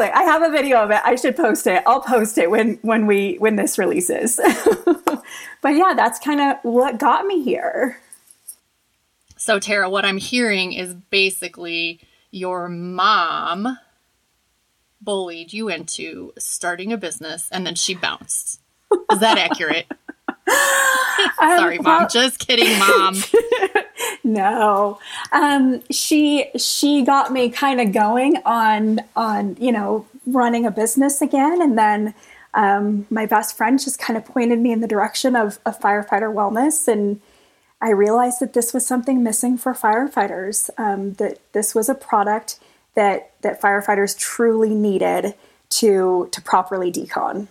I 0.00 0.22
have 0.24 0.42
a 0.42 0.50
video 0.50 0.78
of 0.78 0.90
it. 0.90 1.00
I 1.04 1.16
should 1.16 1.36
post 1.36 1.66
it. 1.66 1.82
I'll 1.86 2.00
post 2.00 2.38
it 2.38 2.50
when 2.50 2.78
when 2.82 3.06
we 3.06 3.36
when 3.38 3.56
this 3.56 3.78
releases. 3.78 4.36
but 5.62 5.74
yeah, 5.74 5.94
that's 5.96 6.18
kind 6.18 6.40
of 6.40 6.56
what 6.62 6.98
got 6.98 7.26
me 7.26 7.42
here. 7.42 7.98
So, 9.36 9.58
Tara, 9.60 9.88
what 9.88 10.04
I'm 10.04 10.16
hearing 10.16 10.72
is 10.72 10.94
basically 10.94 12.00
your 12.30 12.68
mom 12.68 13.78
bullied 15.00 15.52
you 15.52 15.68
into 15.68 16.32
starting 16.38 16.92
a 16.92 16.96
business 16.96 17.48
and 17.52 17.66
then 17.66 17.74
she 17.74 17.94
bounced. 17.94 18.60
Is 19.12 19.20
that 19.20 19.38
accurate? 19.38 19.86
Sorry, 21.38 21.78
um, 21.78 21.84
mom. 21.84 21.98
Well, 22.00 22.08
Just 22.08 22.38
kidding, 22.38 22.78
mom. 22.78 23.16
no. 24.24 24.98
Um, 25.32 25.82
she 25.90 26.50
she 26.56 27.02
got 27.02 27.32
me 27.32 27.50
kind 27.50 27.80
of 27.80 27.92
going 27.92 28.36
on 28.44 29.00
on, 29.14 29.56
you 29.58 29.72
know, 29.72 30.06
running 30.26 30.66
a 30.66 30.70
business 30.70 31.20
again 31.20 31.62
and 31.62 31.78
then 31.78 32.14
um, 32.54 33.06
my 33.10 33.26
best 33.26 33.56
friend 33.56 33.78
just 33.78 33.98
kind 33.98 34.16
of 34.16 34.24
pointed 34.24 34.58
me 34.58 34.72
in 34.72 34.80
the 34.80 34.88
direction 34.88 35.36
of, 35.36 35.58
of 35.66 35.78
firefighter 35.78 36.32
wellness 36.32 36.88
and 36.88 37.20
I 37.80 37.90
realized 37.90 38.40
that 38.40 38.54
this 38.54 38.72
was 38.72 38.86
something 38.86 39.22
missing 39.22 39.58
for 39.58 39.74
firefighters. 39.74 40.70
Um, 40.78 41.12
that 41.14 41.38
this 41.52 41.74
was 41.74 41.88
a 41.88 41.94
product 41.94 42.58
that 42.94 43.32
that 43.42 43.60
firefighters 43.60 44.18
truly 44.18 44.74
needed 44.74 45.34
to 45.68 46.28
to 46.32 46.40
properly 46.40 46.90
decon. 46.90 47.48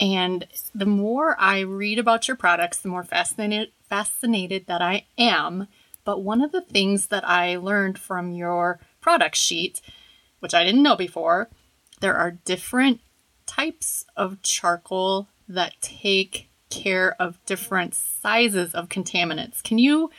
And 0.00 0.46
the 0.74 0.86
more 0.86 1.36
I 1.38 1.60
read 1.60 1.98
about 1.98 2.26
your 2.26 2.36
products, 2.36 2.78
the 2.78 2.88
more 2.88 3.04
fascinated 3.04 3.72
fascinated 3.88 4.66
that 4.66 4.80
I 4.80 5.04
am. 5.18 5.66
But 6.04 6.22
one 6.22 6.40
of 6.40 6.52
the 6.52 6.62
things 6.62 7.08
that 7.08 7.28
I 7.28 7.56
learned 7.56 7.98
from 7.98 8.32
your 8.32 8.80
product 9.00 9.36
sheet, 9.36 9.80
which 10.38 10.54
I 10.54 10.64
didn't 10.64 10.82
know 10.82 10.96
before, 10.96 11.50
there 12.00 12.14
are 12.14 12.30
different 12.30 13.00
types 13.46 14.06
of 14.16 14.40
charcoal 14.42 15.28
that 15.48 15.74
take 15.80 16.48
care 16.70 17.16
of 17.20 17.44
different 17.46 17.94
sizes 17.94 18.74
of 18.74 18.88
contaminants. 18.88 19.62
Can 19.62 19.78
you 19.78 20.10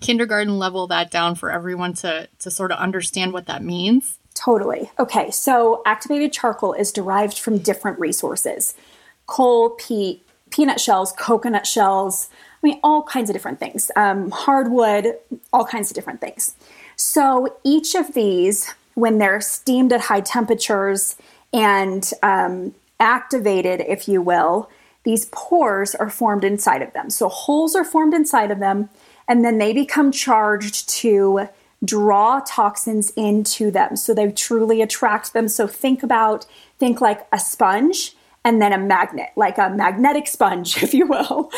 kindergarten 0.00 0.58
level 0.58 0.88
that 0.88 1.10
down 1.10 1.36
for 1.36 1.50
everyone 1.50 1.94
to, 1.94 2.28
to 2.40 2.50
sort 2.50 2.72
of 2.72 2.78
understand 2.78 3.32
what 3.32 3.46
that 3.46 3.62
means? 3.62 4.18
Totally. 4.34 4.90
Okay, 4.98 5.30
so 5.30 5.82
activated 5.86 6.32
charcoal 6.32 6.72
is 6.72 6.92
derived 6.92 7.38
from 7.38 7.58
different 7.58 7.98
resources 7.98 8.74
coal, 9.30 9.70
peat, 9.70 10.26
peanut 10.50 10.80
shells, 10.80 11.12
coconut 11.12 11.66
shells, 11.66 12.28
I 12.62 12.66
mean, 12.66 12.80
all 12.82 13.04
kinds 13.04 13.30
of 13.30 13.34
different 13.34 13.58
things, 13.58 13.90
um, 13.96 14.30
hardwood, 14.30 15.14
all 15.52 15.64
kinds 15.64 15.90
of 15.90 15.94
different 15.94 16.20
things. 16.20 16.54
So 16.96 17.56
each 17.64 17.94
of 17.94 18.12
these, 18.12 18.74
when 18.94 19.18
they're 19.18 19.40
steamed 19.40 19.92
at 19.92 20.02
high 20.02 20.20
temperatures 20.20 21.16
and 21.52 22.10
um, 22.22 22.74
activated, 22.98 23.80
if 23.80 24.08
you 24.08 24.20
will, 24.20 24.68
these 25.04 25.26
pores 25.32 25.94
are 25.94 26.10
formed 26.10 26.44
inside 26.44 26.82
of 26.82 26.92
them. 26.92 27.08
So 27.08 27.28
holes 27.28 27.74
are 27.74 27.84
formed 27.84 28.12
inside 28.12 28.50
of 28.50 28.58
them, 28.58 28.90
and 29.26 29.44
then 29.44 29.56
they 29.58 29.72
become 29.72 30.12
charged 30.12 30.88
to 31.00 31.48
draw 31.82 32.40
toxins 32.40 33.10
into 33.16 33.70
them. 33.70 33.96
So 33.96 34.12
they 34.12 34.30
truly 34.32 34.82
attract 34.82 35.32
them. 35.32 35.48
So 35.48 35.66
think 35.66 36.02
about, 36.02 36.44
think 36.78 37.00
like 37.00 37.26
a 37.32 37.38
sponge 37.38 38.14
and 38.44 38.60
then 38.60 38.72
a 38.72 38.78
magnet, 38.78 39.30
like 39.36 39.58
a 39.58 39.70
magnetic 39.70 40.26
sponge, 40.26 40.82
if 40.82 40.94
you 40.94 41.06
will. 41.06 41.50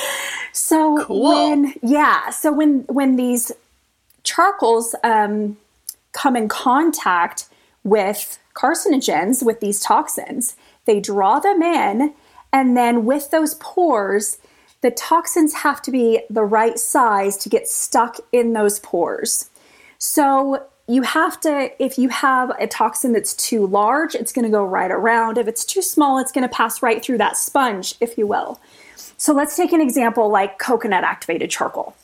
So 0.53 1.05
cool. 1.05 1.51
when 1.51 1.75
yeah, 1.83 2.31
so 2.31 2.53
when 2.53 2.81
when 2.89 3.17
these 3.17 3.53
charcoals 4.25 4.95
um, 5.03 5.57
come 6.13 6.37
in 6.37 6.49
contact 6.49 7.49
with 7.85 8.39
carcinogens, 8.55 9.43
with 9.43 9.61
these 9.61 9.81
toxins, 9.81 10.57
they 10.85 11.01
draw 11.01 11.41
them 11.41 11.63
in, 11.63 12.15
and 12.53 12.77
then 12.77 13.05
with 13.05 13.31
those 13.31 13.55
pores, 13.55 14.39
the 14.83 14.91
toxins 14.91 15.55
have 15.55 15.81
to 15.83 15.91
be 15.91 16.21
the 16.29 16.45
right 16.45 16.79
size 16.79 17.37
to 17.39 17.49
get 17.49 17.69
stuck 17.69 18.19
in 18.31 18.53
those 18.53 18.79
pores. 18.81 19.49
So 19.99 20.67
you 20.89 21.03
have 21.03 21.41
to, 21.43 21.71
if 21.83 21.99
you 21.99 22.09
have 22.09 22.51
a 22.59 22.67
toxin 22.67 23.13
that's 23.13 23.35
too 23.35 23.67
large, 23.67 24.15
it's 24.15 24.33
going 24.33 24.45
to 24.45 24.51
go 24.51 24.65
right 24.65 24.91
around. 24.91 25.39
If 25.39 25.49
it's 25.49 25.65
too 25.65 25.83
small, 25.83 26.19
it's 26.19 26.33
going 26.33 26.47
to 26.47 26.55
pass 26.55 26.83
right 26.83 27.03
through 27.03 27.19
that 27.19 27.37
sponge, 27.37 27.95
if 28.01 28.19
you 28.19 28.27
will. 28.27 28.61
So 29.17 29.33
let's 29.33 29.57
take 29.57 29.73
an 29.73 29.81
example 29.81 30.29
like 30.29 30.59
coconut 30.59 31.05
activated 31.05 31.51
charcoal. 31.51 31.95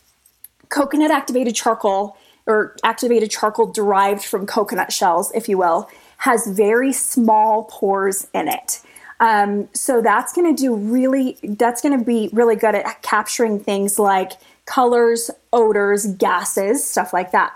Coconut 0.68 1.10
activated 1.10 1.54
charcoal, 1.54 2.16
or 2.46 2.76
activated 2.82 3.30
charcoal 3.30 3.66
derived 3.66 4.24
from 4.24 4.46
coconut 4.46 4.92
shells, 4.92 5.32
if 5.34 5.48
you 5.48 5.58
will, 5.58 5.90
has 6.18 6.46
very 6.46 6.92
small 6.92 7.64
pores 7.64 8.26
in 8.32 8.48
it. 8.48 8.80
Um, 9.20 9.68
so 9.74 10.00
that's 10.00 10.32
going 10.32 10.54
to 10.54 10.62
do 10.62 10.74
really, 10.74 11.36
that's 11.42 11.82
going 11.82 11.98
to 11.98 12.04
be 12.04 12.30
really 12.32 12.56
good 12.56 12.74
at 12.74 13.02
capturing 13.02 13.58
things 13.58 13.98
like 13.98 14.32
colors, 14.64 15.30
odors, 15.52 16.06
gases, 16.06 16.88
stuff 16.88 17.12
like 17.12 17.32
that. 17.32 17.52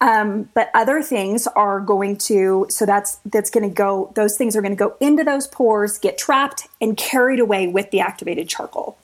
Um, 0.00 0.48
but 0.54 0.70
other 0.74 1.02
things 1.02 1.48
are 1.48 1.80
going 1.80 2.18
to, 2.18 2.66
so 2.70 2.86
that's 2.86 3.16
that's 3.26 3.50
going 3.50 3.68
to 3.68 3.74
go. 3.74 4.12
Those 4.14 4.36
things 4.36 4.54
are 4.54 4.62
going 4.62 4.72
to 4.72 4.76
go 4.76 4.96
into 5.00 5.24
those 5.24 5.48
pores, 5.48 5.98
get 5.98 6.16
trapped, 6.16 6.68
and 6.80 6.96
carried 6.96 7.40
away 7.40 7.66
with 7.66 7.90
the 7.90 8.00
activated 8.00 8.48
charcoal. 8.48 8.96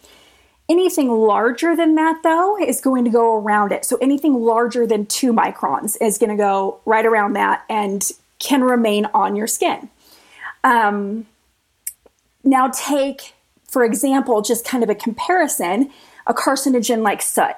Anything 0.68 1.10
larger 1.10 1.74
than 1.74 1.96
that, 1.96 2.22
though, 2.22 2.56
is 2.56 2.80
going 2.80 3.04
to 3.04 3.10
go 3.10 3.36
around 3.36 3.72
it. 3.72 3.84
So 3.84 3.98
anything 4.00 4.34
larger 4.34 4.86
than 4.86 5.04
two 5.06 5.32
microns 5.32 5.96
is 6.00 6.16
going 6.16 6.30
to 6.30 6.36
go 6.36 6.80
right 6.86 7.04
around 7.04 7.34
that 7.34 7.64
and 7.68 8.08
can 8.38 8.62
remain 8.62 9.06
on 9.06 9.36
your 9.36 9.46
skin. 9.46 9.90
Um, 10.62 11.26
now, 12.44 12.68
take, 12.68 13.34
for 13.66 13.84
example, 13.84 14.42
just 14.42 14.64
kind 14.64 14.82
of 14.82 14.88
a 14.88 14.94
comparison 14.94 15.90
a 16.26 16.34
carcinogen 16.34 17.02
like 17.02 17.22
soot. 17.22 17.54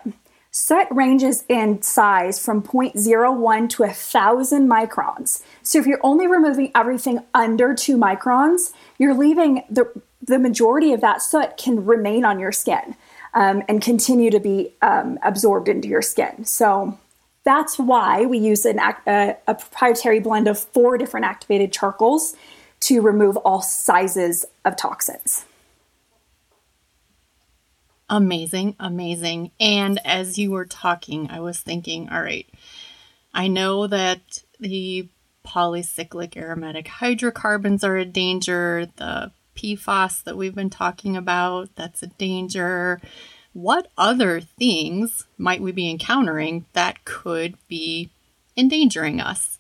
Soot 0.59 0.87
ranges 0.91 1.45
in 1.51 1.83
size 1.83 2.43
from 2.43 2.63
0.01 2.63 3.69
to 3.69 3.83
1,000 3.83 4.67
microns. 4.67 5.43
So 5.63 5.79
if 5.79 5.87
you're 5.87 6.01
only 6.03 6.27
removing 6.27 6.73
everything 6.75 7.21
under 7.35 7.75
two 7.75 7.99
microns, 7.99 8.73
you're 8.99 9.13
leaving 9.13 9.65
the, 9.69 9.93
the 10.23 10.39
majority 10.39 10.95
of 10.95 11.03
that 11.03 11.21
soot 11.21 11.59
can 11.59 11.85
remain 11.85 12.25
on 12.25 12.39
your 12.39 12.53
skin 12.53 12.97
um, 13.35 13.65
and 13.69 13.83
continue 13.83 14.31
to 14.31 14.41
be 14.41 14.73
um, 14.81 15.19
absorbed 15.23 15.69
into 15.69 15.89
your 15.89 16.01
skin. 16.01 16.47
So 16.47 16.99
that's 17.45 17.79
why 17.79 18.25
we 18.25 18.39
use 18.39 18.65
an, 18.65 18.79
a, 18.79 19.37
a 19.47 19.55
proprietary 19.57 20.21
blend 20.21 20.49
of 20.49 20.59
four 20.59 20.97
different 20.97 21.27
activated 21.27 21.71
charcoals 21.71 22.35
to 22.81 23.03
remove 23.03 23.37
all 23.37 23.61
sizes 23.61 24.47
of 24.65 24.75
toxins. 24.75 25.45
Amazing, 28.09 28.77
amazing. 28.79 29.51
And 29.59 29.99
as 30.05 30.39
you 30.39 30.53
were 30.53 30.65
talking, 30.65 31.29
I 31.31 31.41
was 31.41 31.59
thinking, 31.59 32.09
all 32.09 32.23
right, 32.23 32.47
I 33.35 33.49
know 33.49 33.87
that 33.89 34.43
the 34.61 35.09
polycyclic 35.45 36.37
aromatic 36.37 36.89
hydrocarbons 36.89 37.83
are 37.83 37.97
a 37.97 38.05
danger, 38.05 38.89
the 38.97 39.33
PFAS 39.57 40.23
that 40.25 40.37
we've 40.37 40.55
been 40.55 40.71
talking 40.71 41.17
about, 41.17 41.75
that's 41.75 42.03
a 42.03 42.09
danger. 42.09 43.01
What 43.53 43.91
other 43.97 44.41
things 44.41 45.27
might 45.39 45.63
we 45.63 45.73
be 45.73 45.91
encountering 45.91 46.67
that 46.75 47.05
could 47.05 47.57
be 47.67 48.11
endangering 48.57 49.21
us? 49.21 49.59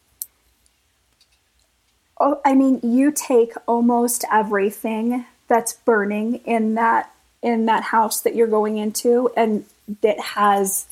Oh, 2.20 2.40
I 2.44 2.54
mean, 2.54 2.80
you 2.82 3.10
take 3.10 3.52
almost 3.66 4.24
everything 4.30 5.26
that's 5.48 5.72
burning 5.72 6.36
in 6.44 6.74
that 6.74 7.12
in 7.42 7.66
that 7.66 7.82
house 7.82 8.20
that 8.22 8.34
you're 8.34 8.46
going 8.46 8.78
into 8.78 9.30
and 9.36 9.64
that 10.02 10.18
has 10.18 10.86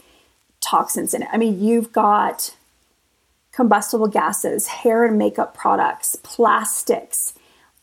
toxins 0.61 1.15
in 1.15 1.23
it. 1.23 1.29
I 1.33 1.37
mean, 1.37 1.63
you've 1.63 1.93
got 1.93 2.55
combustible 3.53 4.09
gases, 4.09 4.67
hair 4.67 5.05
and 5.05 5.19
makeup 5.19 5.55
products, 5.55 6.17
plastics, 6.23 7.35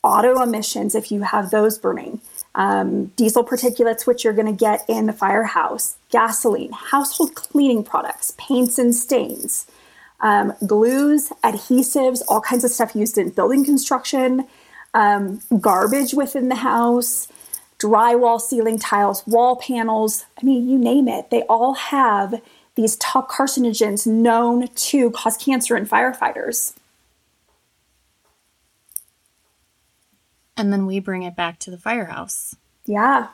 auto 0.02 0.42
emissions 0.42 0.94
if 0.94 1.10
you 1.12 1.22
have 1.22 1.50
those 1.50 1.78
burning, 1.78 2.20
um, 2.54 3.06
diesel 3.16 3.44
particulates, 3.44 4.06
which 4.06 4.24
you're 4.24 4.32
going 4.32 4.46
to 4.46 4.52
get 4.52 4.84
in 4.88 5.06
the 5.06 5.12
firehouse, 5.12 5.96
gasoline, 6.10 6.72
household 6.72 7.34
cleaning 7.34 7.82
products, 7.84 8.34
paints 8.36 8.78
and 8.78 8.94
stains, 8.94 9.66
um, 10.20 10.52
glues, 10.66 11.30
adhesives, 11.42 12.22
all 12.28 12.40
kinds 12.40 12.64
of 12.64 12.70
stuff 12.70 12.94
used 12.94 13.16
in 13.16 13.30
building 13.30 13.64
construction, 13.64 14.46
um, 14.94 15.40
garbage 15.60 16.14
within 16.14 16.48
the 16.48 16.56
house, 16.56 17.28
drywall, 17.82 18.40
ceiling 18.40 18.78
tiles, 18.78 19.26
wall 19.26 19.56
panels. 19.56 20.24
I 20.40 20.44
mean, 20.44 20.68
you 20.68 20.78
name 20.78 21.08
it. 21.08 21.30
They 21.30 21.42
all 21.42 21.74
have 21.74 22.40
these 22.74 22.96
top 22.96 23.30
carcinogens 23.30 24.06
known 24.06 24.68
to 24.68 25.10
cause 25.10 25.36
cancer 25.36 25.76
in 25.76 25.86
firefighters. 25.86 26.74
And 30.56 30.72
then 30.72 30.86
we 30.86 31.00
bring 31.00 31.22
it 31.22 31.34
back 31.34 31.58
to 31.60 31.70
the 31.70 31.78
firehouse. 31.78 32.54
Yeah. 32.86 33.28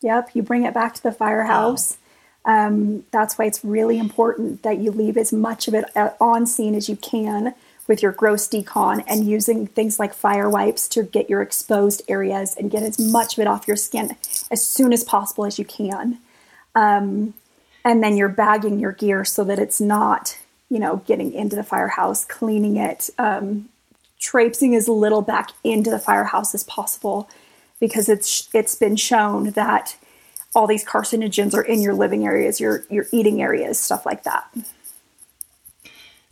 Yep. 0.00 0.30
You 0.34 0.42
bring 0.42 0.64
it 0.64 0.74
back 0.74 0.94
to 0.94 1.02
the 1.02 1.12
firehouse. 1.12 1.92
Wow. 1.92 1.98
Um, 2.46 3.04
that's 3.10 3.38
why 3.38 3.46
it's 3.46 3.64
really 3.64 3.98
important 3.98 4.62
that 4.62 4.78
you 4.78 4.90
leave 4.90 5.16
as 5.16 5.32
much 5.32 5.66
of 5.66 5.74
it 5.74 5.84
uh, 5.96 6.10
on 6.20 6.46
scene 6.46 6.74
as 6.74 6.88
you 6.88 6.96
can 6.96 7.54
with 7.86 8.02
your 8.02 8.12
gross 8.12 8.48
decon 8.48 9.04
and 9.06 9.28
using 9.28 9.66
things 9.66 9.98
like 9.98 10.14
fire 10.14 10.48
wipes 10.48 10.88
to 10.88 11.02
get 11.02 11.28
your 11.28 11.42
exposed 11.42 12.02
areas 12.08 12.54
and 12.56 12.70
get 12.70 12.82
as 12.82 12.98
much 12.98 13.36
of 13.36 13.42
it 13.42 13.46
off 13.46 13.68
your 13.68 13.76
skin 13.76 14.16
as 14.50 14.66
soon 14.66 14.92
as 14.92 15.04
possible 15.04 15.44
as 15.44 15.58
you 15.58 15.64
can. 15.64 16.18
Um, 16.74 17.34
and 17.84 18.02
then 18.02 18.16
you're 18.16 18.28
bagging 18.28 18.78
your 18.78 18.92
gear 18.92 19.24
so 19.24 19.44
that 19.44 19.58
it's 19.58 19.80
not, 19.80 20.38
you 20.70 20.78
know, 20.78 21.02
getting 21.06 21.32
into 21.32 21.54
the 21.54 21.62
firehouse, 21.62 22.24
cleaning 22.24 22.76
it, 22.76 23.10
um, 23.18 23.68
traipsing 24.18 24.74
as 24.74 24.88
little 24.88 25.20
back 25.20 25.50
into 25.62 25.90
the 25.90 25.98
firehouse 25.98 26.54
as 26.54 26.64
possible 26.64 27.28
because 27.78 28.08
it's 28.08 28.48
it's 28.54 28.74
been 28.74 28.96
shown 28.96 29.50
that 29.50 29.96
all 30.54 30.66
these 30.66 30.84
carcinogens 30.84 31.52
are 31.52 31.62
in 31.62 31.82
your 31.82 31.92
living 31.92 32.24
areas, 32.24 32.58
your 32.58 32.84
your 32.88 33.06
eating 33.12 33.42
areas, 33.42 33.78
stuff 33.78 34.06
like 34.06 34.24
that. 34.24 34.48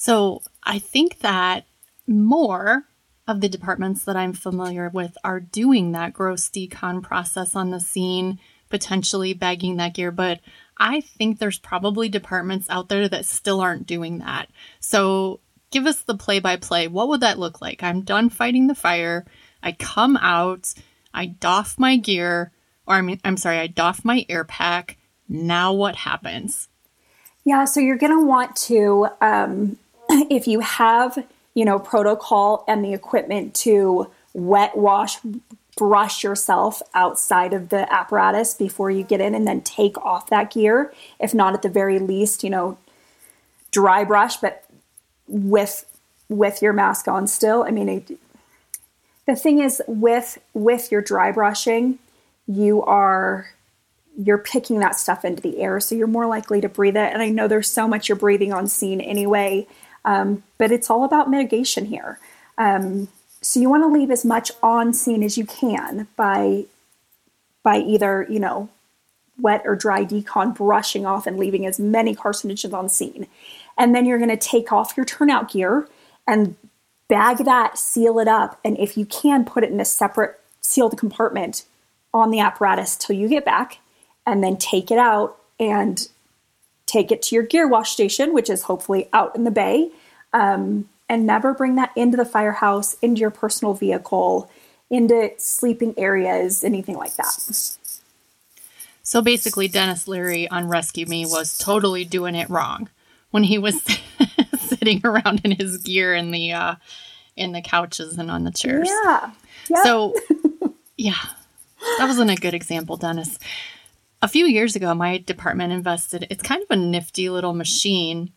So 0.03 0.43
I 0.65 0.81
think 0.81 1.21
that 1.21 1.65
more 2.09 2.89
of 3.29 3.41
the 3.41 3.49
departments 3.49 4.03
that 4.07 4.17
I'm 4.17 4.33
familiar 4.33 4.91
with 4.93 5.17
are 5.23 5.39
doing 5.39 5.93
that 5.93 6.13
gross 6.13 6.49
decon 6.49 7.05
process 7.05 7.55
on 7.55 7.71
the 7.71 7.79
scene, 7.79 8.41
potentially 8.69 9.33
bagging 9.33 9.77
that 9.77 9.95
gear, 9.95 10.11
but 10.11 10.41
I 10.77 11.03
think 11.03 11.39
there's 11.39 11.61
probably 11.61 12.09
departments 12.09 12.69
out 12.69 12.89
there 12.89 13.09
that 13.09 13.27
still 13.27 13.61
aren't 13.61 13.87
doing 13.87 14.19
that. 14.19 14.49
So 14.81 15.39
give 15.71 15.87
us 15.87 16.03
the 16.03 16.17
play 16.17 16.41
by 16.41 16.57
play. 16.57 16.89
What 16.89 17.07
would 17.07 17.21
that 17.21 17.39
look 17.39 17.61
like? 17.61 17.85
I'm 17.85 18.01
done 18.01 18.29
fighting 18.29 18.67
the 18.67 18.75
fire. 18.75 19.25
I 19.63 19.71
come 19.71 20.17
out, 20.17 20.75
I 21.15 21.27
doff 21.27 21.79
my 21.79 21.97
gear, 21.97 22.51
or 22.89 22.97
I 22.97 23.03
mean, 23.03 23.21
I'm 23.25 23.37
sorry, 23.37 23.61
I 23.61 23.69
doff 23.69 24.05
my 24.05 24.27
air 24.29 24.43
pack. 24.43 24.99
Now 25.29 25.73
what 25.73 25.95
happens? 25.95 26.69
Yeah, 27.45 27.67
so 27.67 27.79
you're 27.79 27.99
going 27.99 28.19
to 28.19 28.27
want 28.27 28.57
to 28.57 29.07
um, 29.21 29.79
if 30.31 30.47
you 30.47 30.61
have, 30.61 31.25
you 31.55 31.65
know, 31.65 31.79
protocol 31.79 32.65
and 32.69 32.85
the 32.85 32.93
equipment 32.93 33.55
to 33.55 34.11
wet 34.35 34.77
wash, 34.77 35.19
brush 35.77 36.23
yourself 36.23 36.83
outside 36.95 37.53
of 37.53 37.71
the 37.71 37.91
apparatus 37.93 38.55
before 38.55 38.91
you 38.91 39.03
get 39.03 39.21
in 39.21 39.35
and 39.35 39.47
then 39.47 39.61
take 39.63 39.97
off 39.99 40.29
that 40.29 40.53
gear. 40.53 40.93
If 41.19 41.35
not 41.35 41.55
at 41.55 41.63
the 41.63 41.69
very 41.69 41.99
least, 41.99 42.45
you 42.45 42.51
know, 42.51 42.79
dry 43.71 44.05
brush, 44.05 44.37
but 44.37 44.65
with 45.27 45.87
with 46.29 46.63
your 46.63 46.73
mask 46.73 47.09
on 47.09 47.27
still. 47.27 47.63
I 47.65 47.71
mean, 47.71 47.89
it, 47.89 48.19
the 49.27 49.37
thing 49.37 49.61
is 49.61 49.83
with 49.87 50.39
with 50.55 50.91
your 50.91 51.03
dry 51.03 51.33
brushing, 51.33 51.99
you 52.47 52.83
are 52.83 53.51
you're 54.19 54.39
picking 54.39 54.81
that 54.81 54.99
stuff 54.99 55.25
into 55.25 55.41
the 55.41 55.61
air, 55.61 55.81
so 55.81 55.95
you're 55.95 56.07
more 56.07 56.27
likely 56.27 56.61
to 56.61 56.69
breathe 56.69 56.97
it. 56.97 57.13
And 57.13 57.23
I 57.23 57.31
know 57.31 57.49
there's 57.49 57.71
so 57.71 57.89
much 57.89 58.09
you're 58.09 58.17
breathing 58.17 58.53
on 58.53 58.67
scene 58.67 59.01
anyway, 59.01 59.67
um, 60.05 60.43
but 60.59 60.73
it's 60.73 60.91
all 60.91 61.05
about 61.05 61.31
mitigation 61.31 61.87
here. 61.87 62.19
Um, 62.59 63.09
so 63.41 63.61
you 63.61 63.69
want 63.69 63.83
to 63.83 63.89
leave 63.89 64.11
as 64.11 64.25
much 64.25 64.53
on 64.63 64.93
scene 64.93 65.23
as 65.23 65.37
you 65.37 65.47
can 65.47 66.07
by 66.17 66.65
by 67.63 67.79
either 67.79 68.27
you 68.29 68.41
know 68.41 68.69
wet 69.41 69.63
or 69.65 69.75
dry 69.75 70.05
decon 70.05 70.55
brushing 70.55 71.07
off 71.07 71.27
and 71.27 71.39
leaving 71.39 71.67
as 71.67 71.81
many 71.81 72.15
carcinogens 72.15 72.73
on 72.73 72.89
scene. 72.89 73.27
And 73.77 73.95
then 73.95 74.05
you're 74.05 74.19
going 74.19 74.31
to 74.31 74.37
take 74.37 74.73
off 74.73 74.97
your 74.97 75.07
turnout 75.07 75.51
gear 75.51 75.89
and 76.27 76.57
bag 77.09 77.39
that, 77.39 77.79
seal 77.79 78.19
it 78.19 78.29
up, 78.29 78.61
and 78.65 78.79
if 78.79 78.97
you 78.97 79.05
can, 79.05 79.45
put 79.45 79.65
it 79.65 79.71
in 79.71 79.81
a 79.81 79.85
separate 79.85 80.39
sealed 80.61 80.97
compartment 80.97 81.65
on 82.15 82.31
the 82.31 82.41
apparatus 82.41 82.97
till 82.97 83.17
you 83.17 83.29
get 83.29 83.45
back, 83.45 83.79
and 84.27 84.43
then 84.45 84.57
take 84.57 84.91
it 84.91 84.99
out 84.99 85.39
and 85.59 86.09
take 86.93 87.11
it 87.11 87.23
to 87.23 87.35
your 87.35 87.45
gear 87.45 87.67
wash 87.67 87.91
station, 87.91 88.35
which 88.35 88.51
is 88.51 88.63
hopefully 88.63 89.09
out 89.13 89.35
in 89.35 89.45
the 89.45 89.51
bay, 89.51 89.91
um, 90.33 90.89
and 91.09 91.27
never 91.27 91.55
bring 91.55 91.77
that 91.77 91.91
into 91.97 92.17
the 92.17 92.25
firehouse, 92.25 92.95
into 93.03 93.21
your 93.21 93.31
personal 93.31 93.75
vehicle, 93.75 94.51
into 94.91 95.31
sleeping 95.39 95.95
areas, 95.97 96.63
anything 96.63 96.97
like 96.97 97.15
that. 97.17 97.33
So 99.03 99.23
basically, 99.23 99.69
Denis 99.69 100.07
Leary 100.07 100.49
on 100.49 100.69
Rescue 100.69 101.07
Me 101.07 101.25
was 101.27 101.59
totally 101.59 102.05
doing 102.05 102.35
it 102.35 102.49
wrong 102.51 102.89
when 103.31 103.43
he 103.43 103.59
was 103.59 103.83
sitting 104.61 105.01
around 105.05 105.41
in 105.45 105.53
his 105.53 105.79
gear 105.79 106.15
in 106.15 106.31
the 106.31 106.53
uh, 106.53 106.75
in 107.37 107.53
the 107.53 107.63
couches 107.63 108.19
and 108.19 108.31
on 108.31 108.45
the 108.45 108.53
chairs. 108.53 108.89
Yeah. 108.89 109.31
Yep. 109.71 109.85
So, 109.85 110.15
yeah, 110.97 111.15
that 111.99 112.07
wasn't 112.07 112.31
a 112.31 112.37
good 112.37 112.55
example, 112.55 112.97
Denis. 112.97 113.39
A 114.23 114.29
few 114.29 114.47
years 114.47 114.77
ago, 114.77 114.95
my 114.95 115.19
department 115.19 115.73
invested. 115.73 116.29
It's 116.31 116.45
kind 116.45 116.63
of 116.63 116.71
a 116.71 116.77
nifty 116.77 117.29
little 117.29 117.55
machine. 117.55 118.33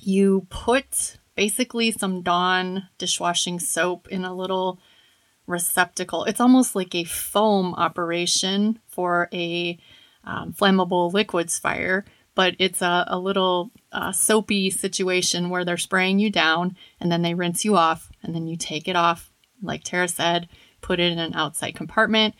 You 0.00 0.48
put 0.50 1.18
basically 1.36 1.92
some 1.92 2.22
Dawn 2.22 2.88
dishwashing 2.98 3.60
soap 3.60 4.08
in 4.08 4.24
a 4.24 4.34
little 4.34 4.80
receptacle. 5.46 6.24
It's 6.24 6.40
almost 6.40 6.74
like 6.74 6.96
a 6.96 7.04
foam 7.04 7.74
operation 7.74 8.80
for 8.88 9.28
a 9.32 9.78
um, 10.24 10.52
flammable 10.52 11.12
liquids 11.12 11.60
fire, 11.60 12.04
but 12.34 12.56
it's 12.58 12.82
a, 12.82 13.04
a 13.06 13.16
little 13.16 13.70
uh, 13.92 14.10
soapy 14.10 14.68
situation 14.68 15.48
where 15.48 15.64
they're 15.64 15.76
spraying 15.76 16.18
you 16.18 16.28
down 16.28 16.76
and 16.98 17.12
then 17.12 17.22
they 17.22 17.34
rinse 17.34 17.64
you 17.64 17.76
off 17.76 18.10
and 18.24 18.34
then 18.34 18.48
you 18.48 18.56
take 18.56 18.88
it 18.88 18.96
off, 18.96 19.30
like 19.62 19.84
Tara 19.84 20.08
said, 20.08 20.48
put 20.80 20.98
it 20.98 21.12
in 21.12 21.20
an 21.20 21.34
outside 21.34 21.76
compartment. 21.76 22.34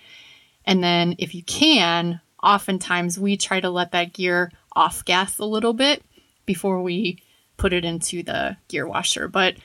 And 0.65 0.83
then 0.83 1.15
if 1.19 1.37
you 1.37 1.45
can, 1.45 2.21
oftentimes 2.45 3.19
we 3.19 3.37
try 3.37 3.61
to 3.61 3.71
let 3.71 3.93
that 3.93 4.13
gear 4.13 4.53
off 4.77 5.05
gas 5.05 5.39
a 5.39 5.45
little 5.45 5.73
bit 5.73 6.03
before 6.47 6.83
we 6.83 7.19
put 7.57 7.73
it 7.73 7.85
into 7.85 8.23
the 8.23 8.57
gear 8.69 8.87
washer. 8.87 9.29
But 9.29 9.57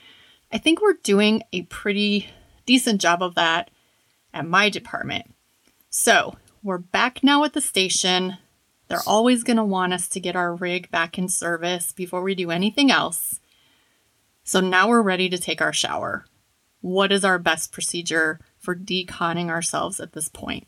I 0.51 0.57
think 0.57 0.81
we're 0.81 0.93
doing 1.03 1.43
a 1.51 1.63
pretty 1.63 2.29
decent 2.65 3.01
job 3.01 3.21
of 3.21 3.35
that 3.35 3.69
at 4.33 4.47
my 4.47 4.69
department. 4.69 5.33
So 5.89 6.37
we're 6.63 6.77
back 6.77 7.23
now 7.23 7.43
at 7.43 7.53
the 7.53 7.61
station. 7.61 8.37
They're 8.87 8.99
always 9.05 9.43
going 9.43 9.57
to 9.57 9.63
want 9.63 9.93
us 9.93 10.07
to 10.09 10.19
get 10.19 10.35
our 10.35 10.55
rig 10.55 10.89
back 10.89 11.17
in 11.17 11.27
service 11.27 11.91
before 11.91 12.21
we 12.21 12.33
do 12.33 12.51
anything 12.51 12.91
else. 12.91 13.39
So 14.43 14.59
now 14.59 14.87
we're 14.87 15.01
ready 15.01 15.29
to 15.29 15.37
take 15.37 15.61
our 15.61 15.73
shower. 15.73 16.25
What 16.81 17.11
is 17.11 17.25
our 17.25 17.37
best 17.37 17.71
procedure 17.71 18.39
for 18.57 18.75
deconning 18.75 19.49
ourselves 19.49 19.99
at 19.99 20.13
this 20.13 20.29
point? 20.29 20.67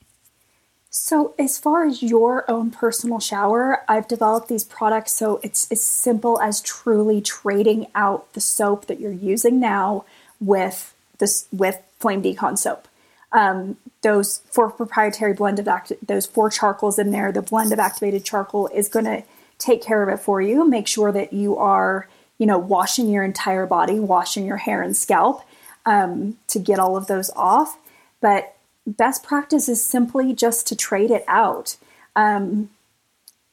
So, 0.94 1.34
as 1.40 1.58
far 1.58 1.86
as 1.86 2.04
your 2.04 2.44
own 2.52 2.70
personal 2.70 3.22
shower, 3.22 3.86
I've 3.88 4.10
developed 4.10 4.50
these 4.50 4.66
products 4.66 5.14
so 5.14 5.40
it's 5.42 5.72
as 5.72 5.82
simple 5.82 6.38
as 6.42 6.60
truly 6.60 7.22
trading 7.22 7.88
out 7.96 8.34
the 8.34 8.42
soap 8.42 8.88
that 8.88 9.00
you're 9.00 9.14
using 9.14 9.62
now 9.62 10.04
with 10.42 10.94
this 11.20 11.48
with 11.54 11.82
flame 11.98 12.22
decon 12.22 12.58
soap. 12.58 12.90
Um, 13.32 13.78
those 14.02 14.40
four 14.52 14.70
proprietary 14.70 15.34
blend 15.34 15.60
of 15.60 15.68
act- 15.70 15.94
those 16.06 16.26
four 16.26 16.50
charcoals 16.50 17.00
in 17.00 17.12
there, 17.12 17.32
the 17.32 17.42
blend 17.42 17.72
of 17.72 17.80
activated 17.80 18.26
charcoal 18.26 18.68
is 18.74 18.90
going 18.90 19.06
to 19.06 19.24
take 19.60 19.82
care 19.82 20.04
of 20.04 20.10
it 20.10 20.22
for 20.22 20.42
you. 20.42 20.68
Make 20.68 20.90
sure 20.90 21.14
that 21.14 21.32
you 21.32 21.56
are, 21.56 22.10
you 22.38 22.46
know, 22.46 22.58
washing 22.58 23.08
your 23.08 23.24
entire 23.24 23.66
body, 23.66 23.98
washing 23.98 24.46
your 24.46 24.58
hair 24.58 24.82
and 24.82 24.98
scalp 24.98 25.46
um, 25.86 26.36
to 26.48 26.60
get 26.60 26.80
all 26.80 26.98
of 26.98 27.08
those 27.08 27.30
off. 27.38 27.78
But 28.20 28.58
best 28.86 29.24
practice 29.24 29.70
is 29.70 29.84
simply 29.84 30.34
just 30.34 30.68
to 30.68 30.76
trade 30.76 31.12
it 31.12 31.24
out. 31.28 31.78
Um, 32.16 32.70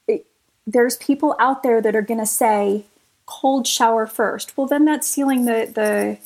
it, 0.07 0.25
there's 0.65 0.97
people 0.97 1.35
out 1.39 1.63
there 1.63 1.81
that 1.81 1.95
are 1.95 2.01
going 2.01 2.19
to 2.19 2.25
say 2.25 2.85
cold 3.25 3.67
shower 3.67 4.07
first. 4.07 4.57
Well, 4.57 4.67
then 4.67 4.85
that's 4.85 5.07
sealing 5.07 5.45
the 5.45 5.71
the 5.73 6.17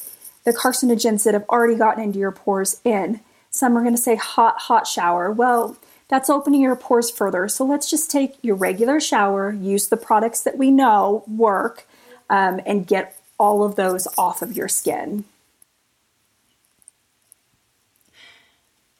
the 0.45 0.57
carcinogens 0.57 1.23
that 1.23 1.33
have 1.33 1.45
already 1.49 1.75
gotten 1.75 2.03
into 2.03 2.19
your 2.19 2.31
pores 2.31 2.81
in. 2.83 3.21
Some 3.49 3.77
are 3.77 3.81
going 3.81 3.95
to 3.95 4.01
say 4.01 4.15
hot, 4.15 4.59
hot 4.59 4.87
shower. 4.87 5.31
Well, 5.31 5.77
that's 6.09 6.29
opening 6.29 6.61
your 6.61 6.75
pores 6.75 7.09
further. 7.09 7.47
So 7.47 7.65
let's 7.65 7.89
just 7.89 8.11
take 8.11 8.35
your 8.41 8.55
regular 8.55 8.99
shower, 8.99 9.53
use 9.53 9.87
the 9.87 9.97
products 9.97 10.41
that 10.41 10.57
we 10.57 10.69
know 10.69 11.23
work, 11.27 11.87
um, 12.29 12.59
and 12.65 12.85
get 12.85 13.17
all 13.39 13.63
of 13.63 13.75
those 13.75 14.07
off 14.17 14.41
of 14.41 14.55
your 14.55 14.67
skin. 14.67 15.23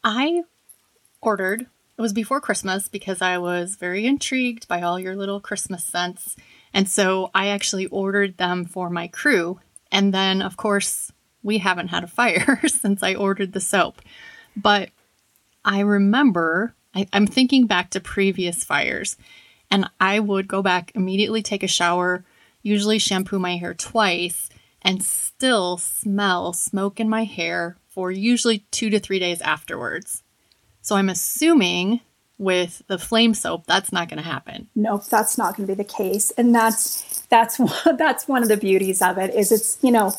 I 0.04 0.44
ordered, 1.22 1.62
it 1.98 2.02
was 2.02 2.14
before 2.14 2.42
Christmas 2.42 2.88
because 2.88 3.22
I 3.22 3.38
was 3.38 3.76
very 3.76 4.06
intrigued 4.06 4.68
by 4.68 4.82
all 4.82 5.00
your 5.00 5.16
little 5.16 5.40
Christmas 5.40 5.84
scents. 5.84 6.36
And 6.74 6.90
so 6.90 7.30
I 7.34 7.48
actually 7.48 7.86
ordered 7.88 8.38
them 8.38 8.66
for 8.66 8.90
my 8.90 9.08
crew. 9.08 9.60
And 9.92 10.14
then, 10.14 10.42
of 10.42 10.58
course, 10.58 11.12
we 11.44 11.60
haven't 11.60 11.90
had 11.90 12.04
a 12.04 12.08
fire 12.08 12.60
since 12.68 13.04
I 13.04 13.16
ordered 13.16 13.54
the 13.54 13.62
soap. 13.62 14.02
But 14.56 14.90
I 15.64 15.80
remember, 15.80 16.74
I, 16.94 17.08
I'm 17.14 17.28
thinking 17.28 17.68
back 17.68 17.92
to 17.92 18.00
previous 18.00 18.64
fires, 18.64 19.18
and 19.72 19.90
I 20.00 20.20
would 20.20 20.48
go 20.48 20.62
back, 20.62 20.92
immediately 20.96 21.42
take 21.42 21.64
a 21.64 21.68
shower, 21.68 22.26
usually 22.62 23.00
shampoo 23.00 23.40
my 23.40 23.58
hair 23.58 23.74
twice, 23.74 24.50
and 24.84 25.04
still 25.04 25.78
smell 25.78 26.54
smoke 26.54 27.00
in 27.00 27.10
my 27.10 27.24
hair 27.24 27.78
for 27.88 28.12
usually 28.12 28.60
two 28.72 28.90
to 28.90 29.00
three 29.00 29.20
days 29.20 29.42
afterwards. 29.42 30.24
So 30.82 30.96
I'm 30.96 31.10
assuming 31.10 32.02
with 32.38 32.82
the 32.88 32.98
flame 32.98 33.34
soap 33.34 33.66
that's 33.68 33.92
not 33.92 34.10
going 34.10 34.18
to 34.18 34.28
happen. 34.28 34.68
Nope, 34.76 35.06
that's 35.06 35.38
not 35.38 35.56
going 35.56 35.68
to 35.68 35.76
be 35.76 35.78
the 35.78 35.88
case. 35.88 36.32
And 36.32 36.54
that's 36.54 37.22
that's 37.30 37.60
that's 37.98 38.28
one 38.28 38.44
of 38.44 38.50
the 38.50 38.58
beauties 38.58 39.02
of 39.02 39.18
it 39.18 39.34
is 39.34 39.52
it's, 39.52 39.78
you 39.82 39.92
know, 39.92 40.14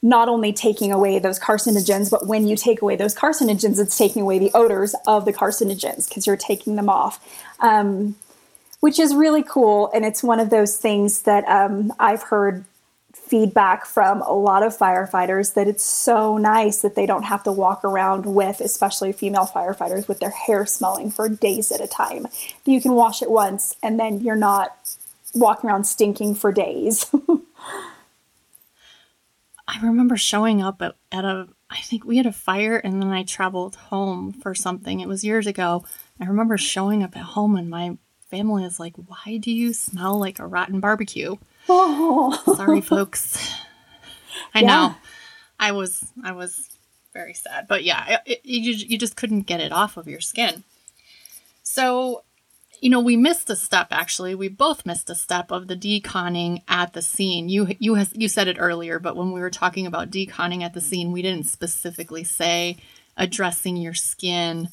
not 0.00 0.28
only 0.28 0.52
taking 0.52 0.92
away 0.92 1.18
those 1.18 1.40
carcinogens, 1.40 2.10
but 2.10 2.26
when 2.26 2.46
you 2.46 2.56
take 2.56 2.80
away 2.80 2.94
those 2.94 3.14
carcinogens, 3.14 3.80
it's 3.80 3.98
taking 3.98 4.22
away 4.22 4.38
the 4.38 4.50
odors 4.54 4.94
of 5.06 5.24
the 5.24 5.32
carcinogens 5.32 6.08
because 6.08 6.26
you're 6.26 6.36
taking 6.36 6.76
them 6.76 6.88
off, 6.88 7.18
um, 7.60 8.14
which 8.78 9.00
is 9.00 9.14
really 9.14 9.42
cool. 9.42 9.90
And 9.92 10.04
it's 10.04 10.22
one 10.22 10.38
of 10.38 10.50
those 10.50 10.76
things 10.76 11.22
that 11.22 11.44
um, 11.48 11.92
I've 11.98 12.22
heard 12.22 12.64
feedback 13.28 13.86
from 13.86 14.22
a 14.22 14.32
lot 14.32 14.62
of 14.62 14.76
firefighters 14.76 15.54
that 15.54 15.68
it's 15.68 15.84
so 15.84 16.36
nice 16.38 16.82
that 16.82 16.94
they 16.94 17.06
don't 17.06 17.24
have 17.24 17.42
to 17.44 17.52
walk 17.52 17.84
around 17.84 18.26
with, 18.26 18.60
especially 18.60 19.12
female 19.12 19.46
firefighters, 19.46 20.08
with 20.08 20.20
their 20.20 20.30
hair 20.30 20.66
smelling 20.66 21.10
for 21.10 21.28
days 21.28 21.70
at 21.70 21.80
a 21.80 21.86
time. 21.86 22.26
You 22.64 22.80
can 22.80 22.92
wash 22.92 23.22
it 23.22 23.30
once 23.30 23.76
and 23.82 23.98
then 24.00 24.20
you're 24.20 24.36
not 24.36 24.76
walking 25.34 25.68
around 25.68 25.84
stinking 25.84 26.34
for 26.34 26.52
days. 26.52 27.06
I 29.68 29.80
remember 29.82 30.16
showing 30.16 30.62
up 30.62 30.80
at, 30.80 30.94
at 31.12 31.24
a, 31.24 31.48
I 31.68 31.80
think 31.80 32.04
we 32.04 32.16
had 32.16 32.26
a 32.26 32.32
fire 32.32 32.78
and 32.78 33.02
then 33.02 33.10
I 33.10 33.22
traveled 33.22 33.76
home 33.76 34.32
for 34.32 34.54
something. 34.54 35.00
It 35.00 35.08
was 35.08 35.24
years 35.24 35.46
ago. 35.46 35.84
I 36.18 36.24
remember 36.24 36.56
showing 36.56 37.02
up 37.02 37.16
at 37.16 37.22
home 37.22 37.54
and 37.56 37.68
my 37.68 37.98
family 38.30 38.64
is 38.64 38.80
like, 38.80 38.94
why 38.96 39.36
do 39.36 39.50
you 39.50 39.72
smell 39.72 40.18
like 40.18 40.38
a 40.38 40.46
rotten 40.46 40.80
barbecue? 40.80 41.36
Oh. 41.68 42.54
Sorry, 42.56 42.80
folks. 42.82 43.52
I 44.54 44.60
yeah. 44.60 44.66
know. 44.66 44.94
I 45.60 45.72
was, 45.72 46.04
I 46.22 46.32
was 46.32 46.78
very 47.12 47.34
sad, 47.34 47.66
but 47.68 47.82
yeah, 47.84 48.20
it, 48.20 48.20
it, 48.26 48.40
you, 48.44 48.72
you 48.74 48.98
just 48.98 49.16
couldn't 49.16 49.42
get 49.42 49.60
it 49.60 49.72
off 49.72 49.96
of 49.96 50.06
your 50.06 50.20
skin. 50.20 50.62
So 51.62 52.22
you 52.80 52.90
know, 52.90 53.00
we 53.00 53.16
missed 53.16 53.50
a 53.50 53.56
step 53.56 53.88
actually. 53.90 54.34
We 54.34 54.48
both 54.48 54.86
missed 54.86 55.10
a 55.10 55.14
step 55.14 55.50
of 55.50 55.66
the 55.66 55.76
deconning 55.76 56.62
at 56.68 56.92
the 56.92 57.02
scene. 57.02 57.48
You 57.48 57.68
you 57.78 57.94
has, 57.94 58.12
you 58.14 58.28
said 58.28 58.48
it 58.48 58.56
earlier, 58.58 58.98
but 58.98 59.16
when 59.16 59.32
we 59.32 59.40
were 59.40 59.50
talking 59.50 59.86
about 59.86 60.10
deconning 60.10 60.62
at 60.62 60.74
the 60.74 60.80
scene, 60.80 61.12
we 61.12 61.22
didn't 61.22 61.46
specifically 61.46 62.24
say 62.24 62.76
addressing 63.16 63.76
your 63.76 63.94
skin, 63.94 64.68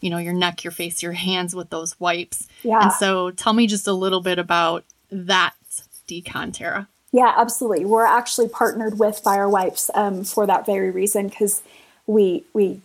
you 0.00 0.10
know, 0.10 0.18
your 0.18 0.32
neck, 0.32 0.64
your 0.64 0.70
face, 0.70 1.02
your 1.02 1.12
hands 1.12 1.54
with 1.54 1.70
those 1.70 1.98
wipes. 2.00 2.48
Yeah. 2.62 2.82
And 2.82 2.92
so 2.92 3.30
tell 3.30 3.52
me 3.52 3.66
just 3.66 3.86
a 3.86 3.92
little 3.92 4.20
bit 4.20 4.38
about 4.38 4.84
that 5.10 5.54
Yeah, 7.12 7.34
absolutely. 7.36 7.84
We're 7.84 8.04
actually 8.04 8.48
partnered 8.48 8.98
with 8.98 9.18
Fire 9.18 9.48
Wipes 9.48 9.90
um, 9.94 10.24
for 10.24 10.46
that 10.46 10.66
very 10.66 10.90
reason 10.90 11.28
because 11.28 11.62
we 12.06 12.44
we 12.52 12.82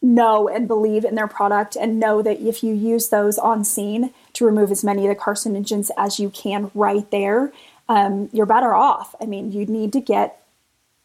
know 0.00 0.48
and 0.48 0.68
believe 0.68 1.04
in 1.04 1.14
their 1.14 1.26
product 1.26 1.76
and 1.76 1.98
know 1.98 2.20
that 2.22 2.38
if 2.40 2.62
you 2.62 2.74
use 2.74 3.08
those 3.08 3.38
on 3.38 3.64
scene 3.64 4.12
to 4.34 4.44
remove 4.44 4.70
as 4.70 4.84
many 4.84 5.06
of 5.06 5.08
the 5.08 5.20
carcinogens 5.20 5.90
as 5.96 6.20
you 6.20 6.28
can 6.28 6.70
right 6.74 7.10
there, 7.10 7.52
um, 7.88 8.28
you're 8.32 8.46
better 8.46 8.74
off. 8.74 9.14
I 9.20 9.26
mean, 9.26 9.50
you 9.50 9.64
need 9.66 9.92
to 9.94 10.00
get 10.00 10.40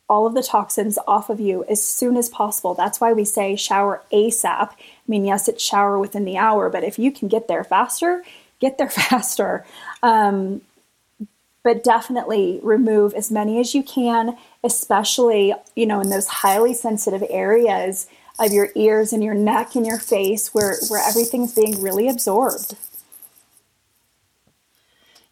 all 0.09 0.25
of 0.25 0.33
the 0.33 0.43
toxins 0.43 0.97
off 1.07 1.29
of 1.29 1.39
you 1.39 1.63
as 1.69 1.85
soon 1.85 2.17
as 2.17 2.29
possible. 2.29 2.73
That's 2.73 2.99
why 2.99 3.13
we 3.13 3.23
say 3.23 3.55
shower 3.55 4.01
ASAP. 4.11 4.69
I 4.71 4.75
mean, 5.07 5.23
yes, 5.23 5.47
it's 5.47 5.63
shower 5.63 5.99
within 5.99 6.25
the 6.25 6.37
hour, 6.37 6.69
but 6.69 6.83
if 6.83 6.99
you 6.99 7.11
can 7.11 7.27
get 7.27 7.47
there 7.47 7.63
faster, 7.63 8.23
get 8.59 8.77
there 8.77 8.89
faster. 8.89 9.65
Um, 10.01 10.61
but 11.63 11.83
definitely 11.83 12.59
remove 12.63 13.13
as 13.13 13.31
many 13.31 13.59
as 13.59 13.75
you 13.75 13.83
can, 13.83 14.37
especially, 14.63 15.53
you 15.75 15.85
know, 15.85 15.99
in 15.99 16.09
those 16.09 16.27
highly 16.27 16.73
sensitive 16.73 17.23
areas 17.29 18.07
of 18.39 18.53
your 18.53 18.69
ears 18.75 19.11
and 19.11 19.23
your 19.23 19.33
neck 19.33 19.75
and 19.75 19.85
your 19.85 19.99
face 19.99 20.53
where, 20.53 20.77
where 20.87 21.05
everything's 21.07 21.53
being 21.53 21.81
really 21.81 22.07
absorbed. 22.07 22.75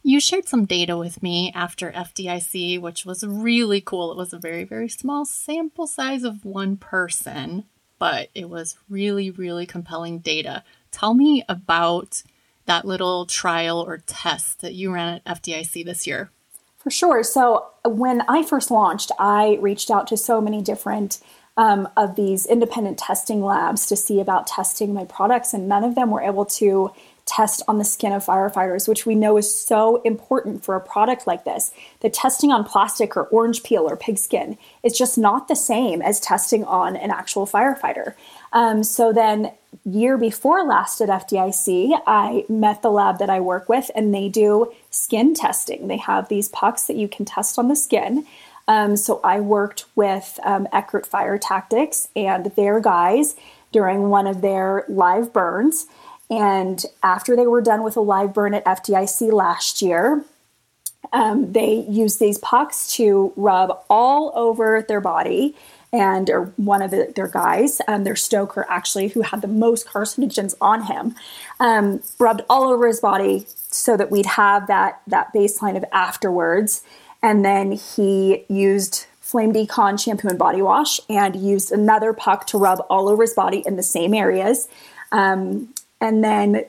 You 0.03 0.21
shared 0.21 0.47
some 0.47 0.65
data 0.65 0.97
with 0.97 1.21
me 1.21 1.51
after 1.53 1.91
FDIC, 1.91 2.79
which 2.79 3.05
was 3.05 3.25
really 3.25 3.81
cool. 3.81 4.11
It 4.11 4.17
was 4.17 4.31
a 4.31 4.39
very, 4.39 4.63
very 4.63 4.87
small 4.87 5.25
sample 5.25 5.87
size 5.87 6.23
of 6.23 6.45
one 6.45 6.77
person, 6.77 7.65
but 7.99 8.29
it 8.33 8.49
was 8.49 8.77
really, 8.89 9.31
really 9.31 9.65
compelling 9.65 10.19
data. 10.19 10.63
Tell 10.91 11.13
me 11.13 11.43
about 11.49 12.23
that 12.67 12.85
little 12.85 13.25
trial 13.25 13.79
or 13.79 13.97
test 14.05 14.61
that 14.61 14.73
you 14.73 14.93
ran 14.93 15.15
at 15.25 15.41
FDIC 15.41 15.83
this 15.83 16.05
year. 16.05 16.29
For 16.77 16.91
sure. 16.91 17.23
So, 17.23 17.67
when 17.83 18.21
I 18.29 18.43
first 18.43 18.69
launched, 18.71 19.11
I 19.19 19.57
reached 19.59 19.89
out 19.89 20.07
to 20.07 20.17
so 20.17 20.39
many 20.39 20.61
different 20.61 21.19
um, 21.57 21.89
of 21.97 22.15
these 22.15 22.45
independent 22.45 22.99
testing 22.99 23.41
labs 23.41 23.87
to 23.87 23.95
see 23.95 24.19
about 24.19 24.47
testing 24.47 24.93
my 24.93 25.05
products, 25.05 25.53
and 25.53 25.67
none 25.67 25.83
of 25.83 25.95
them 25.95 26.11
were 26.11 26.21
able 26.21 26.45
to 26.45 26.91
test 27.25 27.61
on 27.67 27.77
the 27.77 27.83
skin 27.83 28.13
of 28.13 28.25
firefighters, 28.25 28.87
which 28.87 29.05
we 29.05 29.13
know 29.13 29.37
is 29.37 29.53
so 29.53 30.01
important 30.03 30.63
for 30.63 30.75
a 30.75 30.81
product 30.81 31.27
like 31.27 31.43
this. 31.43 31.71
The 31.99 32.09
testing 32.09 32.51
on 32.51 32.63
plastic 32.63 33.17
or 33.17 33.25
orange 33.25 33.63
peel 33.63 33.89
or 33.89 33.97
pig 33.97 34.17
skin 34.17 34.57
is 34.81 34.97
just 34.97 35.17
not 35.17 35.47
the 35.47 35.55
same 35.55 36.01
as 36.01 36.19
testing 36.19 36.63
on 36.63 36.95
an 36.95 37.11
actual 37.11 37.45
firefighter. 37.45 38.13
Um, 38.53 38.83
so 38.83 39.11
then, 39.11 39.51
year 39.85 40.17
before 40.17 40.63
last 40.63 41.01
at 41.01 41.09
FDIC, 41.09 41.99
I 42.05 42.45
met 42.49 42.81
the 42.81 42.91
lab 42.91 43.19
that 43.19 43.29
I 43.29 43.39
work 43.39 43.69
with, 43.69 43.89
and 43.95 44.13
they 44.13 44.29
do 44.29 44.71
skin 44.89 45.33
testing. 45.33 45.87
They 45.87 45.97
have 45.97 46.29
these 46.29 46.49
pucks 46.49 46.83
that 46.87 46.95
you 46.95 47.07
can 47.07 47.25
test 47.25 47.57
on 47.57 47.67
the 47.67 47.75
skin. 47.75 48.25
Um, 48.67 48.97
so 48.97 49.21
I 49.23 49.39
worked 49.39 49.85
with 49.95 50.39
um, 50.43 50.67
Eckert 50.73 51.05
Fire 51.05 51.37
Tactics 51.37 52.09
and 52.15 52.47
their 52.55 52.79
guys 52.79 53.35
during 53.71 54.09
one 54.09 54.27
of 54.27 54.41
their 54.41 54.85
live 54.89 55.31
burns. 55.31 55.87
And 56.29 56.83
after 57.03 57.35
they 57.35 57.47
were 57.47 57.61
done 57.61 57.83
with 57.83 57.95
a 57.95 58.01
live 58.01 58.33
burn 58.33 58.53
at 58.53 58.65
FDIC 58.65 59.31
last 59.31 59.81
year, 59.81 60.25
um, 61.13 61.53
they 61.53 61.85
used 61.87 62.19
these 62.19 62.37
pucks 62.39 62.93
to 62.95 63.31
rub 63.37 63.79
all 63.89 64.33
over 64.35 64.81
their 64.81 64.99
body. 64.99 65.55
And 65.93 66.29
or 66.29 66.53
one 66.57 66.81
of 66.81 66.91
the, 66.91 67.13
their 67.15 67.29
guys, 67.29 67.79
um, 67.87 68.03
their 68.03 68.15
stoker 68.15 68.65
actually, 68.69 69.07
who 69.09 69.21
had 69.21 69.41
the 69.41 69.47
most 69.47 69.87
carcinogens 69.87 70.53
on 70.59 70.83
him, 70.83 71.15
um, 71.59 72.01
rubbed 72.19 72.41
all 72.49 72.63
over 72.63 72.87
his 72.87 72.99
body 72.99 73.47
so 73.71 73.95
that 73.95 74.11
we'd 74.11 74.25
have 74.25 74.67
that 74.67 75.01
that 75.07 75.33
baseline 75.33 75.77
of 75.77 75.85
afterwards. 75.93 76.83
And 77.23 77.43
then 77.43 77.71
he 77.71 78.43
used 78.49 79.05
Flame 79.21 79.53
Decon 79.53 79.99
shampoo 79.99 80.27
and 80.27 80.37
body 80.37 80.61
wash 80.61 80.99
and 81.09 81.35
used 81.35 81.71
another 81.71 82.13
puck 82.13 82.47
to 82.47 82.57
rub 82.57 82.85
all 82.89 83.09
over 83.09 83.23
his 83.23 83.33
body 83.33 83.63
in 83.65 83.75
the 83.75 83.83
same 83.83 84.13
areas. 84.13 84.67
Um, 85.11 85.73
and 85.99 86.23
then 86.23 86.65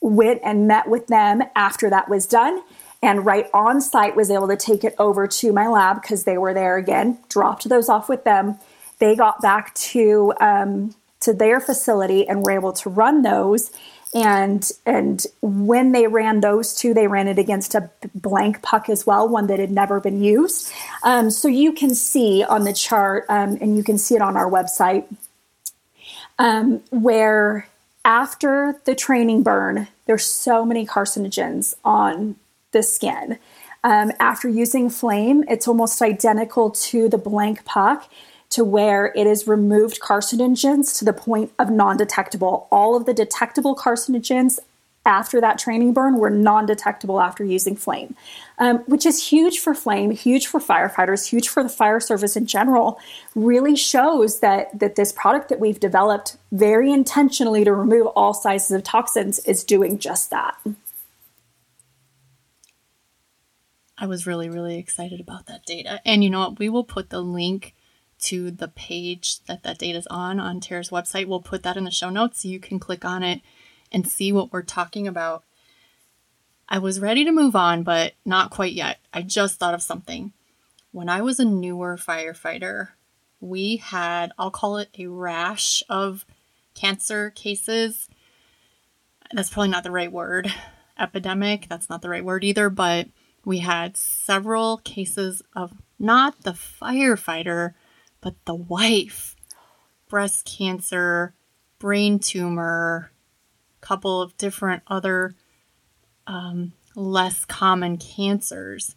went 0.00 0.40
and 0.44 0.68
met 0.68 0.88
with 0.88 1.06
them 1.06 1.42
after 1.56 1.88
that 1.90 2.08
was 2.08 2.26
done 2.26 2.62
and 3.04 3.26
right 3.26 3.48
on 3.52 3.82
site 3.82 4.16
was 4.16 4.30
able 4.30 4.48
to 4.48 4.56
take 4.56 4.82
it 4.82 4.94
over 4.98 5.28
to 5.28 5.52
my 5.52 5.68
lab 5.68 6.00
because 6.00 6.24
they 6.24 6.38
were 6.38 6.54
there 6.54 6.78
again 6.78 7.18
dropped 7.28 7.68
those 7.68 7.90
off 7.90 8.08
with 8.08 8.24
them. 8.24 8.58
They 8.98 9.14
got 9.14 9.42
back 9.42 9.74
to 9.74 10.32
um, 10.40 10.94
to 11.20 11.34
their 11.34 11.60
facility 11.60 12.26
and 12.26 12.42
were 12.42 12.52
able 12.52 12.72
to 12.72 12.88
run 12.88 13.20
those. 13.20 13.70
And 14.14 14.70
and 14.86 15.22
when 15.42 15.92
they 15.92 16.06
ran 16.06 16.40
those 16.40 16.74
two 16.74 16.94
they 16.94 17.06
ran 17.06 17.28
it 17.28 17.38
against 17.38 17.74
a 17.74 17.90
blank 18.14 18.62
puck 18.62 18.88
as 18.88 19.06
well 19.06 19.28
one 19.28 19.48
that 19.48 19.58
had 19.58 19.70
never 19.70 20.00
been 20.00 20.22
used. 20.22 20.72
Um, 21.02 21.30
so 21.30 21.46
you 21.46 21.72
can 21.72 21.94
see 21.94 22.42
on 22.42 22.64
the 22.64 22.72
chart 22.72 23.26
um, 23.28 23.58
and 23.60 23.76
you 23.76 23.84
can 23.84 23.98
see 23.98 24.14
it 24.14 24.22
on 24.22 24.34
our 24.34 24.50
website 24.50 25.04
um, 26.38 26.82
where 26.88 27.68
after 28.02 28.80
the 28.86 28.94
training 28.94 29.42
burn, 29.42 29.88
there's 30.06 30.24
so 30.24 30.64
many 30.64 30.86
carcinogens 30.86 31.74
on 31.84 32.36
the 32.74 32.82
skin. 32.82 33.38
Um, 33.82 34.12
after 34.20 34.48
using 34.48 34.90
flame, 34.90 35.44
it's 35.48 35.66
almost 35.66 36.02
identical 36.02 36.70
to 36.70 37.08
the 37.08 37.18
blank 37.18 37.64
puck 37.64 38.10
to 38.50 38.64
where 38.64 39.12
it 39.16 39.26
has 39.26 39.48
removed 39.48 40.00
carcinogens 40.00 40.98
to 40.98 41.04
the 41.04 41.12
point 41.12 41.52
of 41.58 41.70
non 41.70 41.96
detectable. 41.96 42.68
All 42.70 42.96
of 42.96 43.06
the 43.06 43.14
detectable 43.14 43.74
carcinogens 43.74 44.58
after 45.06 45.40
that 45.40 45.58
training 45.58 45.92
burn 45.92 46.18
were 46.18 46.30
non 46.30 46.64
detectable 46.66 47.20
after 47.20 47.44
using 47.44 47.76
flame, 47.76 48.14
um, 48.58 48.78
which 48.86 49.04
is 49.04 49.28
huge 49.28 49.58
for 49.58 49.74
flame, 49.74 50.10
huge 50.12 50.46
for 50.46 50.60
firefighters, 50.60 51.28
huge 51.28 51.48
for 51.48 51.62
the 51.62 51.68
fire 51.68 52.00
service 52.00 52.36
in 52.36 52.46
general. 52.46 52.98
Really 53.34 53.76
shows 53.76 54.40
that, 54.40 54.78
that 54.78 54.96
this 54.96 55.12
product 55.12 55.48
that 55.48 55.60
we've 55.60 55.80
developed 55.80 56.36
very 56.52 56.92
intentionally 56.92 57.64
to 57.64 57.72
remove 57.72 58.06
all 58.08 58.32
sizes 58.32 58.70
of 58.70 58.82
toxins 58.82 59.40
is 59.40 59.64
doing 59.64 59.98
just 59.98 60.30
that. 60.30 60.56
I 63.96 64.06
was 64.06 64.26
really, 64.26 64.48
really 64.48 64.78
excited 64.78 65.20
about 65.20 65.46
that 65.46 65.64
data. 65.64 66.00
And 66.04 66.24
you 66.24 66.30
know 66.30 66.40
what? 66.40 66.58
We 66.58 66.68
will 66.68 66.84
put 66.84 67.10
the 67.10 67.20
link 67.20 67.74
to 68.20 68.50
the 68.50 68.68
page 68.68 69.44
that 69.44 69.62
that 69.62 69.78
data 69.78 69.98
is 69.98 70.06
on 70.08 70.40
on 70.40 70.60
Tara's 70.60 70.90
website. 70.90 71.26
We'll 71.26 71.42
put 71.42 71.62
that 71.62 71.76
in 71.76 71.84
the 71.84 71.90
show 71.90 72.10
notes 72.10 72.42
so 72.42 72.48
you 72.48 72.58
can 72.58 72.78
click 72.78 73.04
on 73.04 73.22
it 73.22 73.40
and 73.92 74.08
see 74.08 74.32
what 74.32 74.52
we're 74.52 74.62
talking 74.62 75.06
about. 75.06 75.44
I 76.68 76.78
was 76.78 77.00
ready 77.00 77.24
to 77.24 77.32
move 77.32 77.54
on, 77.54 77.82
but 77.82 78.14
not 78.24 78.50
quite 78.50 78.72
yet. 78.72 78.98
I 79.12 79.22
just 79.22 79.58
thought 79.58 79.74
of 79.74 79.82
something. 79.82 80.32
When 80.90 81.08
I 81.08 81.20
was 81.20 81.38
a 81.38 81.44
newer 81.44 81.96
firefighter, 81.96 82.90
we 83.40 83.76
had, 83.76 84.32
I'll 84.38 84.50
call 84.50 84.78
it 84.78 84.88
a 84.98 85.06
rash 85.06 85.82
of 85.88 86.24
cancer 86.74 87.30
cases. 87.30 88.08
That's 89.32 89.50
probably 89.50 89.68
not 89.68 89.84
the 89.84 89.90
right 89.90 90.10
word. 90.10 90.52
Epidemic, 90.98 91.66
that's 91.68 91.90
not 91.90 92.00
the 92.00 92.08
right 92.08 92.24
word 92.24 92.44
either, 92.44 92.70
but 92.70 93.08
we 93.44 93.58
had 93.58 93.96
several 93.96 94.78
cases 94.78 95.42
of 95.54 95.72
not 95.98 96.42
the 96.42 96.52
firefighter, 96.52 97.74
but 98.20 98.34
the 98.44 98.54
wife. 98.54 99.36
Breast 100.08 100.46
cancer, 100.46 101.34
brain 101.78 102.18
tumor, 102.18 103.10
couple 103.80 104.22
of 104.22 104.36
different 104.38 104.82
other 104.86 105.34
um, 106.26 106.72
less 106.94 107.44
common 107.44 107.98
cancers. 107.98 108.96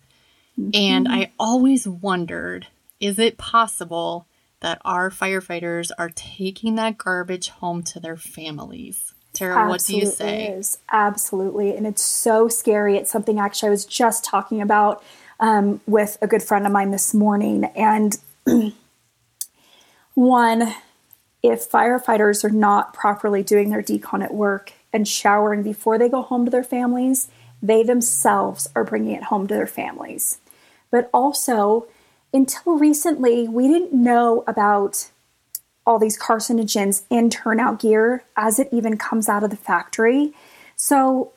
Mm-hmm. 0.57 0.69
And 0.73 1.07
I 1.07 1.31
always 1.39 1.88
wondered 1.88 2.67
is 2.99 3.19
it 3.19 3.38
possible 3.38 4.27
that 4.60 4.81
our 4.83 5.12
firefighters 5.12 5.91
are 5.99 6.10
taking 6.10 6.75
that 6.75 6.97
garbage 6.97 7.49
home 7.49 7.83
to 7.83 7.99
their 7.99 8.17
families? 8.17 9.13
Tara, 9.38 9.67
what 9.67 9.84
do 9.84 9.97
you 9.97 10.06
say? 10.06 10.47
Is. 10.47 10.80
Absolutely. 10.91 11.76
And 11.76 11.86
it's 11.86 12.04
so 12.04 12.47
scary. 12.47 12.97
It's 12.97 13.12
something 13.12 13.39
actually 13.39 13.67
I 13.67 13.71
was 13.71 13.86
just 13.86 14.23
talking 14.23 14.62
about 14.62 15.04
um, 15.39 15.82
with 15.86 16.17
a 16.21 16.28
good 16.28 16.43
friend 16.43 16.65
of 16.65 16.71
mine 16.71 16.91
this 16.91 17.13
morning. 17.13 17.65
And 17.76 18.17
one, 20.13 20.73
if 21.43 21.69
firefighters 21.69 22.43
are 22.43 22.50
not 22.50 22.93
properly 22.93 23.43
doing 23.43 23.69
their 23.69 23.84
decon 23.84 24.23
at 24.23 24.34
work, 24.34 24.73
and 24.93 25.08
showering 25.08 25.63
before 25.63 25.97
they 25.97 26.10
go 26.10 26.21
home 26.21 26.45
to 26.45 26.52
their 26.52 26.63
families, 26.63 27.30
they 27.62 27.84
themselves 27.84 28.67
are 28.76 28.84
bringing 28.84 29.15
it 29.15 29.23
home 29.23 29.47
to 29.47 29.54
their 29.54 29.67
families. 29.67 30.39
But 30.89 31.10
also, 31.13 31.88
until 32.34 32.78
recently, 32.78 33.47
we 33.47 33.67
didn't 33.67 33.93
know 33.93 34.43
about 34.47 35.12
all 35.88 35.97
these 35.97 36.19
carcinogens 36.19 37.04
in 37.10 37.30
turnout 37.30 37.80
gear 37.80 38.23
as 38.36 38.60
it 38.60 38.69
even 38.71 38.97
comes 38.97 39.28
out 39.28 39.43
of 39.43 39.50
the 39.50 39.58
factory. 39.58 40.34
So, 40.76 41.32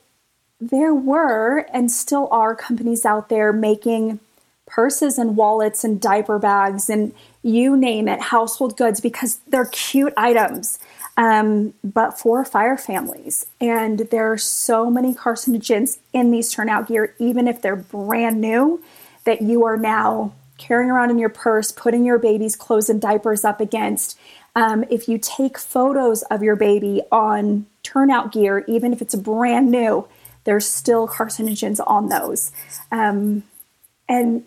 there 0.61 0.95
were 0.95 1.61
and 1.73 1.91
still 1.91 2.29
are 2.31 2.55
companies 2.55 3.07
out 3.07 3.31
there 3.31 3.51
making 3.51 4.21
purses 4.67 5.17
and 5.17 5.35
wallets 5.35 5.85
and 5.85 5.99
diaper 5.99 6.39
bags 6.39 6.91
and 6.91 7.15
you 7.43 7.77
name 7.77 8.09
it, 8.09 8.21
household 8.21 8.77
goods, 8.77 9.01
because 9.01 9.41
they're 9.49 9.65
cute 9.73 10.13
items 10.19 10.79
um, 11.17 11.75
but 11.83 12.19
for 12.19 12.45
fire 12.45 12.79
families. 12.79 13.47
And 13.61 14.01
there 14.11 14.33
are 14.33 14.39
so 14.39 14.91
many 14.91 15.13
carcinogens 15.13 15.99
in 16.13 16.31
these 16.31 16.53
turnout 16.53 16.89
gear, 16.89 17.15
even 17.19 17.47
if 17.47 17.61
they're 17.61 17.77
brand 17.77 18.41
new, 18.41 18.83
that 19.25 19.43
you 19.43 19.65
are 19.65 19.77
now 19.77 20.33
carrying 20.57 20.91
around 20.91 21.11
in 21.11 21.19
your 21.19 21.29
purse, 21.29 21.73
putting 21.73 22.05
your 22.05 22.19
baby's 22.19 22.57
clothes 22.57 22.89
and 22.89 23.01
diapers 23.01 23.45
up 23.45 23.61
against. 23.61 24.19
Um, 24.57 24.85
if 24.91 25.09
you 25.09 25.19
take 25.19 25.59
photos 25.59 26.23
of 26.25 26.43
your 26.43 26.57
baby 26.57 27.03
on 27.13 27.67
turnout 27.83 28.33
gear, 28.33 28.65
even 28.67 28.93
if 28.93 29.01
it's 29.01 29.15
brand 29.15 29.71
new, 29.71 30.09
there's 30.45 30.67
still 30.67 31.07
carcinogens 31.07 31.81
on 31.87 32.09
those. 32.09 32.53
Um, 32.91 33.45
and 34.09 34.45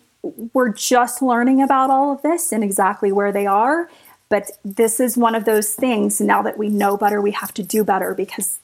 we're 0.52 0.72
just 0.72 1.22
learning 1.22 1.62
about 1.62 1.90
all 1.90 2.12
of 2.12 2.22
this 2.22 2.52
and 2.52 2.64
exactly 2.64 3.12
where 3.12 3.32
they 3.32 3.46
are. 3.46 3.88
But 4.28 4.50
this 4.64 5.00
is 5.00 5.16
one 5.16 5.34
of 5.34 5.44
those 5.44 5.74
things 5.74 6.20
now 6.20 6.42
that 6.42 6.58
we 6.58 6.68
know 6.68 6.96
better, 6.96 7.20
we 7.20 7.32
have 7.32 7.54
to 7.54 7.62
do 7.62 7.84
better 7.84 8.14
because 8.14 8.58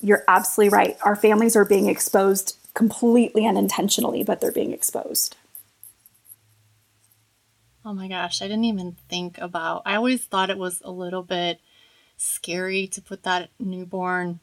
you're 0.00 0.24
absolutely 0.28 0.76
right. 0.76 0.96
Our 1.02 1.16
families 1.16 1.56
are 1.56 1.64
being 1.64 1.88
exposed 1.88 2.56
completely 2.74 3.46
unintentionally, 3.46 4.22
but 4.22 4.40
they're 4.40 4.52
being 4.52 4.72
exposed. 4.72 5.34
Oh 7.88 7.94
my 7.94 8.06
gosh, 8.06 8.42
I 8.42 8.48
didn't 8.48 8.64
even 8.64 8.98
think 9.08 9.38
about. 9.38 9.80
I 9.86 9.94
always 9.94 10.22
thought 10.22 10.50
it 10.50 10.58
was 10.58 10.82
a 10.84 10.90
little 10.90 11.22
bit 11.22 11.58
scary 12.18 12.86
to 12.88 13.00
put 13.00 13.22
that 13.22 13.48
newborn 13.58 14.40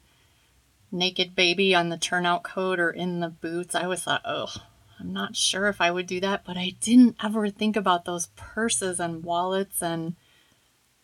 naked 0.91 1.35
baby 1.35 1.75
on 1.75 1.89
the 1.89 1.97
turnout 1.97 2.41
coat 2.41 2.79
or 2.79 2.89
in 2.89 3.19
the 3.19 3.29
boots. 3.29 3.75
I 3.75 3.83
always 3.83 4.01
thought, 4.01 4.23
oh, 4.25 4.51
I'm 4.99 5.13
not 5.13 5.35
sure 5.35 5.67
if 5.67 5.79
I 5.79 5.91
would 5.91 6.07
do 6.07 6.19
that, 6.21 6.43
but 6.43 6.57
I 6.57 6.73
didn't 6.81 7.17
ever 7.23 7.51
think 7.51 7.75
about 7.75 8.05
those 8.05 8.29
purses 8.35 8.99
and 8.99 9.23
wallets 9.23 9.79
and 9.79 10.15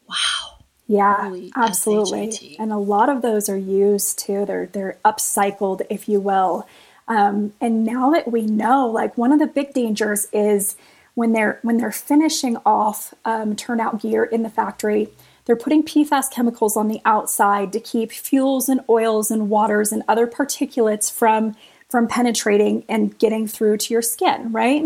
wow. 0.10 0.64
Yeah, 0.88 1.32
absolutely. 1.56 2.32
SHIT. 2.32 2.56
And 2.58 2.74
a 2.74 2.78
lot 2.78 3.10
of 3.10 3.22
those 3.22 3.50
are 3.50 3.58
used 3.58 4.18
too. 4.18 4.48
They're 4.48 4.66
they're 4.66 4.98
upcycled, 5.06 5.84
if 5.92 6.10
you 6.10 6.20
will. 6.20 6.68
Um, 7.08 7.54
and 7.62 7.84
now 7.84 8.10
that 8.10 8.32
we 8.32 8.48
know, 8.48 8.88
like 8.88 9.16
one 9.16 9.32
of 9.32 9.38
the 9.38 9.46
big 9.46 9.76
dangers 9.76 10.28
is 10.34 10.76
when 11.15 11.34
they're 11.34 11.60
when 11.62 11.78
they're 11.78 11.91
finishing 11.91 12.58
off 12.65 13.13
um, 13.26 13.56
turnout 13.56 14.02
gear 14.02 14.24
in 14.24 14.43
the 14.43 14.50
factory, 14.50 15.10
they're 15.45 15.56
putting 15.56 15.84
PFAS 15.84 16.32
chemicals 16.32 16.78
on 16.78 16.88
the 16.88 17.02
outside 17.06 17.74
to 17.74 17.80
keep 17.80 18.12
fuels 18.12 18.69
and 18.69 18.82
oils 18.89 19.32
and 19.32 19.50
waters 19.50 19.91
and 19.91 20.04
other 20.08 20.28
particulates 20.28 21.12
from 21.12 21.56
from 21.89 22.08
penetrating 22.08 22.86
and 22.88 23.17
getting 23.19 23.47
through 23.47 23.78
to 23.78 23.93
your 23.93 24.02
skin, 24.02 24.52
right? 24.52 24.84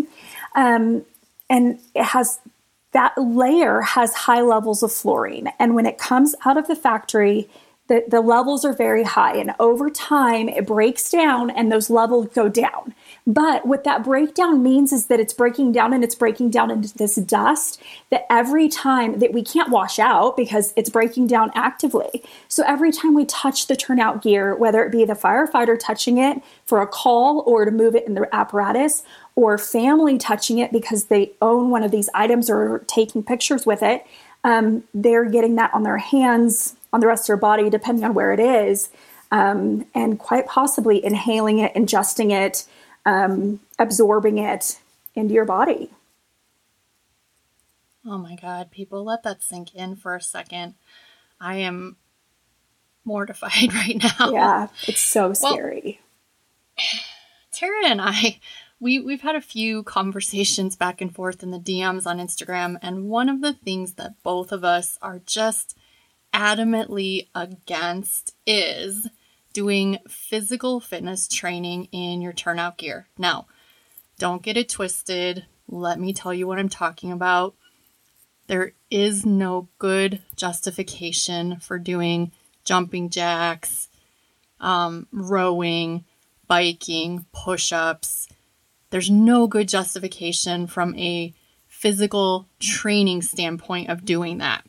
Um, 0.56 1.06
and 1.50 1.80
it 1.94 2.04
has 2.04 2.40
that 2.94 3.14
layer 3.18 3.82
has 3.82 4.14
high 4.14 4.42
levels 4.42 4.82
of 4.82 4.92
fluorine. 4.92 5.52
And 5.60 5.76
when 5.76 5.86
it 5.86 5.98
comes 5.98 6.34
out 6.46 6.58
of 6.58 6.68
the 6.68 6.76
factory, 6.76 7.50
the, 7.88 8.04
the 8.08 8.22
levels 8.22 8.66
are 8.66 8.74
very 8.74 9.04
high. 9.04 9.36
And 9.36 9.54
over 9.60 9.90
time, 9.90 10.50
it 10.50 10.66
breaks 10.66 11.10
down 11.10 11.52
and 11.52 11.72
those 11.72 11.90
levels 11.90 12.30
go 12.34 12.50
down. 12.50 12.96
But 13.28 13.68
what 13.68 13.84
that 13.84 14.04
breakdown 14.04 14.64
means 14.64 14.92
is 14.92 15.08
that 15.08 15.20
it's 15.20 15.34
breaking 15.34 15.72
down 15.72 15.94
and 15.94 16.04
it's 16.04 16.16
breaking 16.16 16.50
down 16.50 16.72
into 16.72 16.96
this 16.98 17.16
dust 17.16 17.82
that 18.10 18.26
every 18.30 18.70
time 18.70 19.20
that 19.20 19.34
we 19.34 19.44
can't 19.44 19.70
wash 19.70 20.00
out 20.00 20.36
because 20.36 20.74
it's 20.76 20.90
breaking 20.90 21.28
down 21.28 21.52
actively. 21.54 22.24
So 22.48 22.64
every 22.66 22.92
time 22.92 23.14
we 23.14 23.26
touch 23.26 23.68
the 23.68 23.76
turnout 23.76 24.22
gear, 24.22 24.56
whether 24.56 24.84
it 24.84 24.92
be 24.92 25.06
the 25.06 25.14
firefighter 25.14 25.78
touching 25.80 26.18
it 26.18 26.42
for 26.66 26.82
a 26.82 26.88
call 26.88 27.44
or 27.46 27.66
to 27.66 27.72
move 27.72 27.96
it 27.96 28.08
in 28.08 28.16
the 28.16 28.28
apparatus, 28.34 29.04
or 29.36 29.58
family 29.58 30.18
touching 30.18 30.60
it 30.60 30.72
because 30.72 31.06
they 31.06 31.32
own 31.42 31.70
one 31.70 31.84
of 31.84 31.92
these 31.92 32.10
items 32.14 32.50
or 32.50 32.84
taking 32.88 33.22
pictures 33.22 33.66
with 33.66 33.84
it, 33.84 34.06
um, 34.46 34.84
they're 34.94 35.26
getting 35.26 35.56
that 35.56 35.74
on 35.74 35.84
their 35.84 35.98
hands, 35.98 36.76
on 36.96 37.02
the 37.02 37.08
rest 37.08 37.26
of 37.26 37.28
your 37.28 37.38
body, 37.38 37.70
depending 37.70 38.06
on 38.06 38.14
where 38.14 38.32
it 38.32 38.40
is, 38.40 38.90
um, 39.30 39.86
and 39.94 40.18
quite 40.18 40.48
possibly 40.48 41.04
inhaling 41.04 41.60
it, 41.60 41.74
ingesting 41.74 42.32
it, 42.32 42.66
um, 43.06 43.60
absorbing 43.78 44.38
it 44.38 44.80
into 45.14 45.34
your 45.34 45.44
body. 45.44 45.92
Oh 48.06 48.18
my 48.18 48.38
God, 48.38 48.72
people, 48.72 49.04
let 49.04 49.24
that 49.24 49.44
sink 49.44 49.76
in 49.76 49.98
for 49.98 50.16
a 50.16 50.22
second. 50.22 50.76
I 51.42 51.58
am 51.58 51.98
mortified 53.04 53.74
right 53.74 54.02
now. 54.02 54.32
Yeah, 54.32 54.68
it's 54.88 55.02
so 55.02 55.34
scary. 55.34 56.00
Well, 56.78 56.86
Tara 57.52 57.88
and 57.88 58.02
I, 58.02 58.40
we, 58.80 59.00
we've 59.00 59.22
had 59.22 59.36
a 59.36 59.42
few 59.42 59.84
conversations 59.84 60.78
back 60.78 61.02
and 61.02 61.14
forth 61.14 61.44
in 61.44 61.52
the 61.52 61.60
DMs 61.60 62.06
on 62.06 62.20
Instagram, 62.20 62.78
and 62.82 63.10
one 63.10 63.28
of 63.28 63.42
the 63.42 63.52
things 63.52 63.96
that 63.96 64.24
both 64.24 64.54
of 64.54 64.64
us 64.64 64.98
are 65.02 65.20
just 65.26 65.78
adamantly 66.36 67.30
against 67.34 68.36
is 68.46 69.08
doing 69.54 70.00
physical 70.08 70.82
fitness 70.82 71.30
training 71.30 71.86
in 71.94 72.22
your 72.22 72.34
turnout 72.34 72.78
gear. 72.78 73.08
Now, 73.18 73.48
don't 74.20 74.42
get 74.42 74.58
it 74.58 74.68
twisted. 74.68 75.46
Let 75.70 75.98
me 75.98 76.12
tell 76.12 76.34
you 76.34 76.46
what 76.46 76.60
I'm 76.60 76.68
talking 76.68 77.14
about. 77.14 77.56
There 78.48 78.74
is 78.92 79.26
no 79.26 79.70
good 79.80 80.22
justification 80.36 81.60
for 81.62 81.80
doing 81.80 82.34
jumping 82.66 83.10
jacks, 83.10 83.88
um, 84.60 85.08
rowing, 85.14 86.04
biking, 86.48 87.26
push 87.32 87.72
ups. 87.72 88.28
There's 88.90 89.10
no 89.10 89.48
good 89.48 89.70
justification 89.70 90.68
from 90.68 90.96
a 90.96 91.34
physical 91.66 92.48
training 92.60 93.22
standpoint 93.22 93.90
of 93.90 94.04
doing 94.04 94.40
that. 94.40 94.65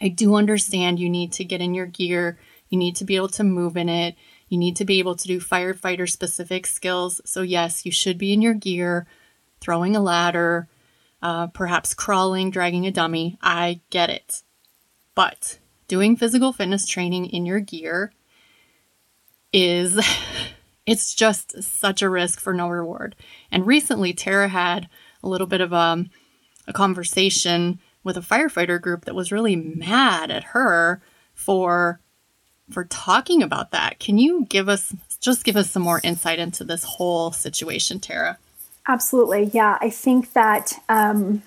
I 0.00 0.08
do 0.08 0.36
understand 0.36 1.00
you 1.00 1.10
need 1.10 1.32
to 1.32 1.44
get 1.44 1.60
in 1.60 1.74
your 1.74 1.86
gear 1.86 2.38
you 2.68 2.78
need 2.78 2.96
to 2.96 3.04
be 3.04 3.16
able 3.16 3.28
to 3.28 3.44
move 3.44 3.76
in 3.76 3.88
it. 3.88 4.16
You 4.48 4.58
need 4.58 4.76
to 4.76 4.84
be 4.84 4.98
able 4.98 5.16
to 5.16 5.26
do 5.26 5.40
firefighter 5.40 6.08
specific 6.08 6.66
skills. 6.66 7.20
So, 7.24 7.42
yes, 7.42 7.84
you 7.84 7.92
should 7.92 8.18
be 8.18 8.32
in 8.32 8.42
your 8.42 8.54
gear, 8.54 9.06
throwing 9.60 9.96
a 9.96 10.00
ladder, 10.00 10.68
uh, 11.22 11.48
perhaps 11.48 11.94
crawling, 11.94 12.50
dragging 12.50 12.86
a 12.86 12.90
dummy. 12.90 13.38
I 13.42 13.80
get 13.90 14.10
it. 14.10 14.42
But 15.14 15.58
doing 15.86 16.16
physical 16.16 16.52
fitness 16.52 16.86
training 16.86 17.26
in 17.26 17.46
your 17.46 17.60
gear 17.60 18.12
is 19.52 19.98
it's 20.86 21.14
just 21.14 21.62
such 21.62 22.02
a 22.02 22.10
risk 22.10 22.40
for 22.40 22.54
no 22.54 22.68
reward. 22.68 23.16
And 23.50 23.66
recently 23.66 24.12
Tara 24.12 24.48
had 24.48 24.88
a 25.22 25.28
little 25.28 25.46
bit 25.46 25.60
of 25.60 25.72
um, 25.72 26.10
a 26.66 26.72
conversation 26.72 27.80
with 28.08 28.16
a 28.16 28.20
firefighter 28.20 28.80
group 28.80 29.04
that 29.04 29.14
was 29.14 29.30
really 29.30 29.54
mad 29.54 30.30
at 30.30 30.42
her 30.42 31.00
for 31.34 32.00
for 32.70 32.84
talking 32.86 33.42
about 33.42 33.70
that. 33.70 33.98
Can 33.98 34.18
you 34.18 34.46
give 34.48 34.68
us 34.68 34.94
just 35.20 35.44
give 35.44 35.56
us 35.56 35.70
some 35.70 35.82
more 35.82 36.00
insight 36.02 36.38
into 36.38 36.64
this 36.64 36.84
whole 36.84 37.32
situation, 37.32 38.00
Tara? 38.00 38.38
Absolutely. 38.88 39.50
Yeah, 39.52 39.76
I 39.80 39.90
think 39.90 40.32
that 40.32 40.72
um, 40.88 41.42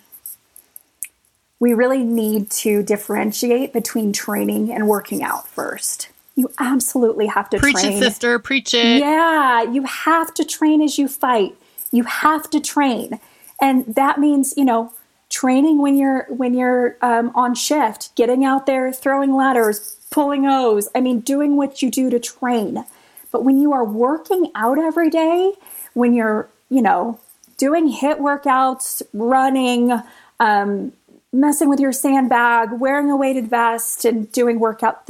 we 1.59 1.73
really 1.73 2.03
need 2.03 2.51
to 2.51 2.83
differentiate 2.83 3.73
between 3.73 4.13
training 4.13 4.71
and 4.71 4.87
working 4.87 5.23
out 5.23 5.47
first. 5.47 6.09
You 6.35 6.51
absolutely 6.59 7.27
have 7.27 7.49
to 7.49 7.57
preach 7.57 7.77
train. 7.77 7.93
it, 7.93 7.99
sister. 7.99 8.37
Preach 8.39 8.73
it. 8.73 8.99
Yeah, 8.99 9.63
you 9.63 9.83
have 9.83 10.33
to 10.35 10.45
train 10.45 10.81
as 10.81 10.97
you 10.97 11.07
fight. 11.07 11.55
You 11.91 12.03
have 12.03 12.49
to 12.51 12.59
train, 12.59 13.19
and 13.59 13.85
that 13.95 14.19
means 14.19 14.53
you 14.55 14.63
know 14.63 14.93
training 15.31 15.81
when 15.81 15.97
you're 15.97 16.25
when 16.29 16.53
you're 16.53 16.97
um, 17.01 17.31
on 17.33 17.55
shift, 17.55 18.13
getting 18.15 18.45
out 18.45 18.67
there, 18.67 18.91
throwing 18.93 19.33
ladders, 19.33 19.97
pulling 20.11 20.45
O's. 20.45 20.89
I 20.93 21.01
mean, 21.01 21.21
doing 21.21 21.55
what 21.55 21.81
you 21.81 21.89
do 21.89 22.09
to 22.11 22.19
train. 22.19 22.85
But 23.31 23.43
when 23.43 23.57
you 23.57 23.71
are 23.71 23.85
working 23.85 24.51
out 24.53 24.77
every 24.77 25.09
day, 25.09 25.53
when 25.93 26.13
you're, 26.13 26.49
you 26.69 26.81
know, 26.81 27.19
doing 27.57 27.91
HIIT 27.91 28.19
workouts, 28.19 29.01
running, 29.13 30.01
um, 30.39 30.91
messing 31.31 31.69
with 31.69 31.79
your 31.79 31.93
sandbag, 31.93 32.73
wearing 32.73 33.09
a 33.09 33.15
weighted 33.15 33.49
vest, 33.49 34.03
and 34.03 34.29
doing 34.33 34.59
workout, 34.59 35.09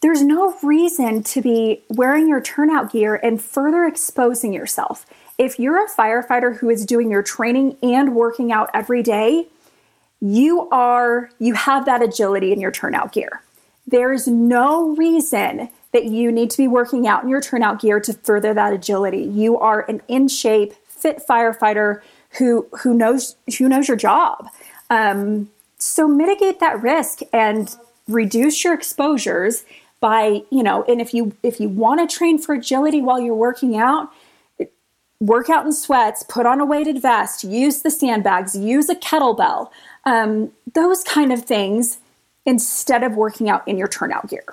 there's 0.00 0.22
no 0.22 0.56
reason 0.62 1.24
to 1.24 1.42
be 1.42 1.82
wearing 1.88 2.28
your 2.28 2.40
turnout 2.40 2.92
gear 2.92 3.16
and 3.16 3.42
further 3.42 3.84
exposing 3.84 4.52
yourself. 4.52 5.06
If 5.38 5.58
you're 5.58 5.84
a 5.84 5.90
firefighter 5.90 6.56
who 6.58 6.70
is 6.70 6.86
doing 6.86 7.10
your 7.10 7.22
training 7.22 7.76
and 7.82 8.14
working 8.14 8.52
out 8.52 8.70
every 8.72 9.02
day, 9.02 9.48
you 10.20 10.68
are 10.70 11.30
you 11.38 11.54
have 11.54 11.86
that 11.86 12.02
agility 12.02 12.52
in 12.52 12.60
your 12.60 12.70
turnout 12.70 13.12
gear. 13.12 13.42
There's 13.86 14.26
no 14.26 14.94
reason 14.96 15.68
that 15.92 16.06
you 16.06 16.32
need 16.32 16.50
to 16.50 16.56
be 16.56 16.68
working 16.68 17.06
out 17.06 17.24
in 17.24 17.28
your 17.28 17.40
turnout 17.40 17.80
gear 17.80 18.00
to 18.00 18.12
further 18.12 18.54
that 18.54 18.72
agility. 18.72 19.22
You 19.22 19.58
are 19.58 19.80
an 19.88 20.02
in 20.08 20.28
shape, 20.28 20.74
fit 20.86 21.22
firefighter 21.28 22.00
who 22.38 22.66
who 22.80 22.94
knows 22.94 23.36
who 23.58 23.68
knows 23.68 23.88
your 23.88 23.96
job. 23.96 24.48
Um, 24.88 25.50
so 25.78 26.08
mitigate 26.08 26.60
that 26.60 26.82
risk 26.82 27.20
and 27.32 27.74
reduce 28.08 28.64
your 28.64 28.74
exposures 28.74 29.64
by 30.00 30.42
you 30.50 30.62
know. 30.62 30.84
And 30.84 31.00
if 31.00 31.12
you 31.12 31.36
if 31.42 31.60
you 31.60 31.68
want 31.68 32.08
to 32.08 32.16
train 32.16 32.38
for 32.38 32.54
agility 32.54 33.00
while 33.00 33.20
you're 33.20 33.34
working 33.34 33.76
out, 33.76 34.10
work 35.26 35.48
out 35.48 35.64
in 35.64 35.72
sweats, 35.72 36.22
put 36.22 36.46
on 36.46 36.60
a 36.60 36.64
weighted 36.64 37.00
vest, 37.00 37.44
use 37.44 37.82
the 37.82 37.90
sandbags, 37.90 38.56
use 38.56 38.88
a 38.88 38.94
kettlebell. 38.94 39.70
Um, 40.04 40.52
those 40.74 41.02
kind 41.04 41.32
of 41.32 41.44
things 41.44 41.98
instead 42.44 43.02
of 43.02 43.16
working 43.16 43.48
out 43.48 43.66
in 43.66 43.78
your 43.78 43.88
turnout 43.88 44.28
gear. 44.28 44.44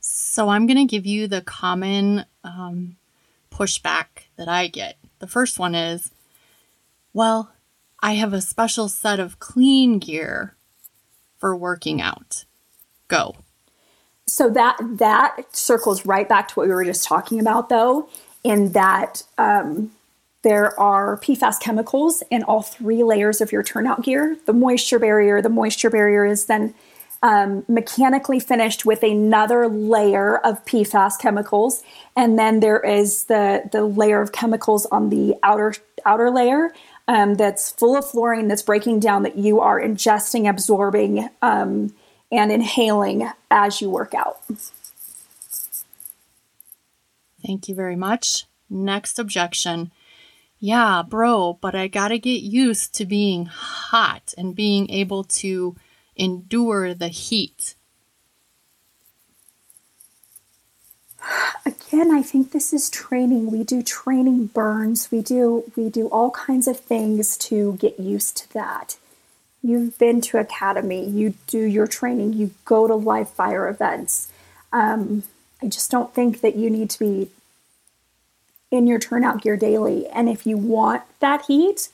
So 0.00 0.48
I'm 0.50 0.66
going 0.66 0.76
to 0.76 0.84
give 0.84 1.06
you 1.06 1.26
the 1.26 1.40
common 1.40 2.26
um, 2.44 2.96
pushback 3.50 4.26
that 4.36 4.48
I 4.48 4.66
get. 4.66 4.96
The 5.18 5.26
first 5.26 5.58
one 5.58 5.74
is, 5.74 6.10
well, 7.12 7.52
I 8.00 8.12
have 8.14 8.32
a 8.32 8.40
special 8.40 8.88
set 8.88 9.18
of 9.18 9.38
clean 9.38 9.98
gear 9.98 10.54
for 11.38 11.56
working 11.56 12.02
out? 12.02 12.44
Go. 13.06 13.36
So 14.26 14.50
that 14.50 14.76
that 14.98 15.56
circles 15.56 16.04
right 16.04 16.28
back 16.28 16.48
to 16.48 16.54
what 16.54 16.68
we 16.68 16.74
were 16.74 16.84
just 16.84 17.04
talking 17.04 17.40
about, 17.40 17.70
though, 17.70 18.10
in 18.44 18.72
that 18.72 19.22
um, 19.36 19.90
there 20.42 20.78
are 20.78 21.18
PFAS 21.18 21.60
chemicals 21.60 22.22
in 22.30 22.42
all 22.44 22.62
three 22.62 23.02
layers 23.02 23.40
of 23.40 23.52
your 23.52 23.62
turnout 23.62 24.02
gear. 24.02 24.36
The 24.46 24.52
moisture 24.52 24.98
barrier, 24.98 25.42
the 25.42 25.48
moisture 25.48 25.90
barrier 25.90 26.24
is 26.24 26.46
then 26.46 26.74
um, 27.22 27.64
mechanically 27.68 28.38
finished 28.38 28.86
with 28.86 29.02
another 29.02 29.66
layer 29.68 30.38
of 30.38 30.64
PFAS 30.64 31.18
chemicals, 31.18 31.82
and 32.16 32.38
then 32.38 32.60
there 32.60 32.78
is 32.78 33.24
the 33.24 33.68
the 33.72 33.84
layer 33.84 34.20
of 34.20 34.30
chemicals 34.32 34.86
on 34.86 35.10
the 35.10 35.34
outer 35.42 35.74
outer 36.06 36.30
layer 36.30 36.72
um, 37.08 37.34
that's 37.34 37.72
full 37.72 37.96
of 37.96 38.08
fluorine 38.08 38.46
that's 38.46 38.62
breaking 38.62 39.00
down 39.00 39.24
that 39.24 39.36
you 39.36 39.60
are 39.60 39.80
ingesting, 39.80 40.48
absorbing, 40.48 41.28
um, 41.42 41.92
and 42.30 42.52
inhaling 42.52 43.28
as 43.50 43.80
you 43.80 43.90
work 43.90 44.14
out. 44.14 44.40
Thank 47.48 47.66
you 47.66 47.74
very 47.74 47.96
much. 47.96 48.44
Next 48.68 49.18
objection. 49.18 49.90
Yeah, 50.58 51.02
bro, 51.02 51.56
but 51.62 51.74
I 51.74 51.88
gotta 51.88 52.18
get 52.18 52.42
used 52.42 52.94
to 52.96 53.06
being 53.06 53.46
hot 53.46 54.34
and 54.36 54.54
being 54.54 54.90
able 54.90 55.24
to 55.40 55.74
endure 56.14 56.92
the 56.92 57.08
heat. 57.08 57.74
Again, 61.64 62.10
I 62.14 62.20
think 62.20 62.52
this 62.52 62.74
is 62.74 62.90
training. 62.90 63.50
We 63.50 63.64
do 63.64 63.82
training 63.82 64.48
burns. 64.48 65.10
We 65.10 65.22
do 65.22 65.72
we 65.74 65.88
do 65.88 66.08
all 66.08 66.30
kinds 66.32 66.68
of 66.68 66.78
things 66.78 67.38
to 67.48 67.78
get 67.80 67.98
used 67.98 68.36
to 68.36 68.52
that. 68.52 68.98
You've 69.62 69.98
been 69.98 70.20
to 70.20 70.36
academy. 70.36 71.08
You 71.08 71.32
do 71.46 71.62
your 71.62 71.86
training. 71.86 72.34
You 72.34 72.50
go 72.66 72.86
to 72.86 72.94
live 72.94 73.30
fire 73.30 73.70
events. 73.70 74.30
Um, 74.70 75.22
I 75.62 75.66
just 75.66 75.90
don't 75.90 76.14
think 76.14 76.40
that 76.40 76.56
you 76.56 76.70
need 76.70 76.90
to 76.90 76.98
be 76.98 77.30
in 78.70 78.86
your 78.86 78.98
turnout 78.98 79.42
gear 79.42 79.56
daily. 79.56 80.06
And 80.08 80.28
if 80.28 80.46
you 80.46 80.56
want 80.56 81.02
that 81.20 81.46
heat 81.46 81.88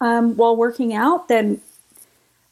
um, 0.00 0.36
while 0.36 0.56
working 0.56 0.92
out, 0.92 1.28
then 1.28 1.60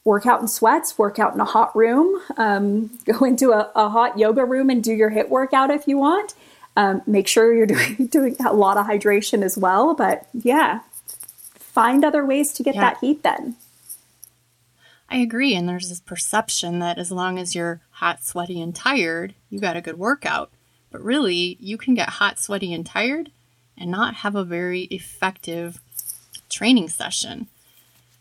work 0.04 0.26
out 0.26 0.40
in 0.40 0.48
sweats, 0.48 0.98
work 0.98 1.18
out 1.18 1.34
in 1.34 1.40
a 1.40 1.44
hot 1.44 1.74
room, 1.74 2.20
um, 2.36 2.90
go 3.04 3.24
into 3.24 3.52
a, 3.52 3.70
a, 3.74 3.88
hot 3.88 4.18
yoga 4.18 4.44
room 4.44 4.70
and 4.70 4.84
do 4.84 4.92
your 4.92 5.10
HIIT 5.10 5.28
workout 5.28 5.70
if 5.70 5.88
you 5.88 5.98
want. 5.98 6.34
Um, 6.76 7.02
make 7.06 7.28
sure 7.28 7.54
you're 7.54 7.66
doing, 7.76 8.06
doing 8.06 8.36
a 8.44 8.52
lot 8.52 8.76
of 8.76 8.86
hydration 8.86 9.42
as 9.42 9.56
well. 9.56 9.94
But 9.94 10.28
yeah, 10.32 10.80
find 11.54 12.04
other 12.04 12.24
ways 12.24 12.52
to 12.54 12.62
get 12.62 12.74
yeah. 12.74 12.80
that 12.82 12.98
heat 12.98 13.22
then. 13.22 13.56
I 15.14 15.18
agree. 15.18 15.54
And 15.54 15.68
there's 15.68 15.90
this 15.90 16.00
perception 16.00 16.80
that 16.80 16.98
as 16.98 17.12
long 17.12 17.38
as 17.38 17.54
you're 17.54 17.80
hot, 17.92 18.24
sweaty, 18.24 18.60
and 18.60 18.74
tired, 18.74 19.36
you 19.48 19.60
got 19.60 19.76
a 19.76 19.80
good 19.80 19.96
workout. 19.96 20.50
But 20.90 21.04
really, 21.04 21.56
you 21.60 21.78
can 21.78 21.94
get 21.94 22.08
hot, 22.08 22.40
sweaty, 22.40 22.74
and 22.74 22.84
tired 22.84 23.30
and 23.78 23.92
not 23.92 24.16
have 24.16 24.34
a 24.34 24.42
very 24.42 24.82
effective 24.90 25.80
training 26.48 26.88
session. 26.88 27.46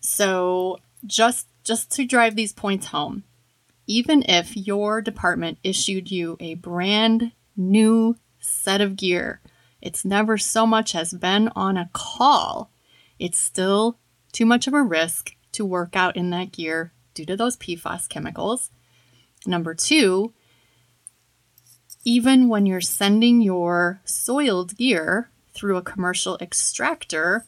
So, 0.02 0.82
just 1.04 1.48
just 1.64 1.90
to 1.94 2.06
drive 2.06 2.36
these 2.36 2.54
points 2.54 2.88
home, 2.88 3.24
even 3.88 4.22
if 4.30 4.56
your 4.56 5.02
department 5.02 5.58
issued 5.64 6.12
you 6.12 6.38
a 6.40 6.54
brand 6.54 7.32
new 7.58 8.18
set 8.40 8.82
of 8.82 8.98
gear, 8.98 9.42
it's 9.82 10.06
never 10.06 10.38
so 10.38 10.68
much 10.68 10.94
as 10.94 11.12
been 11.12 11.50
on 11.56 11.76
a 11.76 11.90
call. 11.92 12.70
It's 13.18 13.40
still 13.40 13.98
too 14.32 14.46
much 14.46 14.68
of 14.68 14.76
a 14.76 14.84
risk 14.84 15.34
to 15.54 15.66
work 15.66 15.96
out 15.96 16.16
in 16.16 16.30
that 16.32 16.52
gear 16.52 16.94
due 17.14 17.26
to 17.26 17.38
those 17.38 17.58
PFAS 17.58 18.10
chemicals. 18.10 18.70
Number 19.46 19.74
two, 19.74 20.34
even 22.06 22.50
when 22.50 22.66
you're 22.66 22.82
sending 22.82 23.42
your 23.42 24.02
soiled 24.04 24.78
gear 24.78 25.30
through 25.54 25.78
a 25.78 25.82
commercial 25.82 26.38
extractor, 26.42 27.46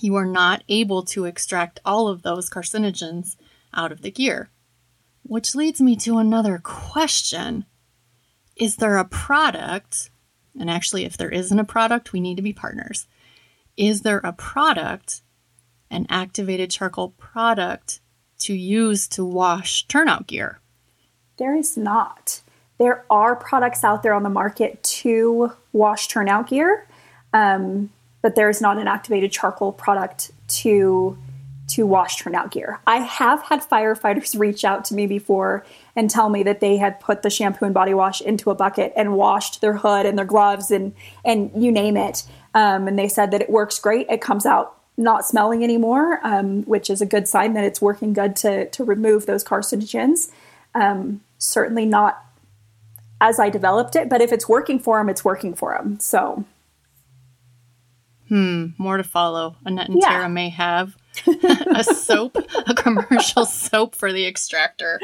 you 0.00 0.16
are 0.16 0.26
not 0.26 0.64
able 0.68 1.02
to 1.04 1.24
extract 1.24 1.80
all 1.84 2.08
of 2.08 2.22
those 2.22 2.50
carcinogens 2.50 3.36
out 3.74 3.92
of 3.92 4.02
the 4.02 4.10
gear. 4.10 4.50
Which 5.22 5.54
leads 5.54 5.80
me 5.80 5.96
to 5.96 6.18
another 6.18 6.58
question 6.58 7.66
Is 8.56 8.76
there 8.76 8.96
a 8.96 9.04
product, 9.04 10.10
and 10.58 10.70
actually, 10.70 11.04
if 11.04 11.16
there 11.16 11.30
isn't 11.30 11.58
a 11.58 11.64
product, 11.64 12.12
we 12.12 12.20
need 12.20 12.36
to 12.36 12.42
be 12.42 12.52
partners. 12.52 13.06
Is 13.76 14.02
there 14.02 14.18
a 14.18 14.32
product, 14.32 15.22
an 15.90 16.06
activated 16.08 16.70
charcoal 16.70 17.10
product, 17.10 18.00
to 18.40 18.54
use 18.54 19.06
to 19.08 19.24
wash 19.24 19.86
turnout 19.86 20.26
gear? 20.26 20.60
There 21.36 21.54
is 21.54 21.76
not. 21.76 22.42
There 22.78 23.04
are 23.10 23.36
products 23.36 23.84
out 23.84 24.02
there 24.02 24.14
on 24.14 24.22
the 24.22 24.30
market 24.30 24.82
to 24.82 25.52
wash 25.72 26.08
turnout 26.08 26.48
gear, 26.48 26.86
um, 27.32 27.90
but 28.22 28.34
there 28.34 28.48
is 28.48 28.60
not 28.60 28.78
an 28.78 28.88
activated 28.88 29.30
charcoal 29.32 29.72
product 29.72 30.30
to 30.48 31.16
to 31.68 31.86
wash 31.86 32.16
turnout 32.16 32.50
gear. 32.50 32.80
I 32.84 32.96
have 32.96 33.42
had 33.42 33.62
firefighters 33.62 34.36
reach 34.38 34.64
out 34.64 34.84
to 34.86 34.94
me 34.94 35.06
before 35.06 35.64
and 35.94 36.10
tell 36.10 36.28
me 36.28 36.42
that 36.42 36.60
they 36.60 36.78
had 36.78 36.98
put 36.98 37.22
the 37.22 37.30
shampoo 37.30 37.64
and 37.64 37.74
body 37.74 37.94
wash 37.94 38.20
into 38.20 38.50
a 38.50 38.54
bucket 38.54 38.92
and 38.96 39.14
washed 39.14 39.60
their 39.60 39.74
hood 39.74 40.04
and 40.04 40.18
their 40.18 40.24
gloves 40.24 40.70
and 40.70 40.94
and 41.24 41.50
you 41.54 41.70
name 41.70 41.96
it. 41.96 42.24
Um, 42.54 42.88
and 42.88 42.98
they 42.98 43.08
said 43.08 43.30
that 43.30 43.40
it 43.42 43.50
works 43.50 43.78
great. 43.78 44.08
It 44.10 44.20
comes 44.20 44.44
out 44.44 44.79
not 45.00 45.26
smelling 45.26 45.64
anymore, 45.64 46.20
um, 46.22 46.62
which 46.64 46.90
is 46.90 47.00
a 47.00 47.06
good 47.06 47.26
sign 47.26 47.54
that 47.54 47.64
it's 47.64 47.80
working 47.80 48.12
good 48.12 48.36
to 48.36 48.68
to 48.70 48.84
remove 48.84 49.26
those 49.26 49.42
carcinogens. 49.42 50.30
Um, 50.74 51.22
certainly 51.38 51.86
not 51.86 52.24
as 53.20 53.40
I 53.40 53.48
developed 53.50 53.96
it, 53.96 54.08
but 54.08 54.20
if 54.20 54.32
it's 54.32 54.48
working 54.48 54.78
for 54.78 54.98
them, 54.98 55.08
it's 55.08 55.24
working 55.24 55.54
for 55.54 55.76
them. 55.76 55.98
So. 55.98 56.44
Hmm, 58.28 58.66
more 58.78 58.96
to 58.96 59.02
follow. 59.02 59.56
Annette 59.64 59.88
and 59.88 60.00
yeah. 60.00 60.08
Tara 60.08 60.28
may 60.28 60.50
have 60.50 60.96
a 61.26 61.82
soap, 61.82 62.36
a 62.68 62.74
commercial 62.74 63.44
soap 63.44 63.96
for 63.96 64.12
the 64.12 64.24
extractor. 64.26 65.00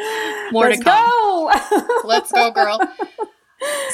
More 0.52 0.68
to 0.68 0.78
come. 0.78 1.46
Let's 1.46 1.58
to 1.58 1.74
come. 1.74 1.80
Go! 1.80 2.04
Let's 2.04 2.32
go, 2.32 2.50
girl. 2.52 2.80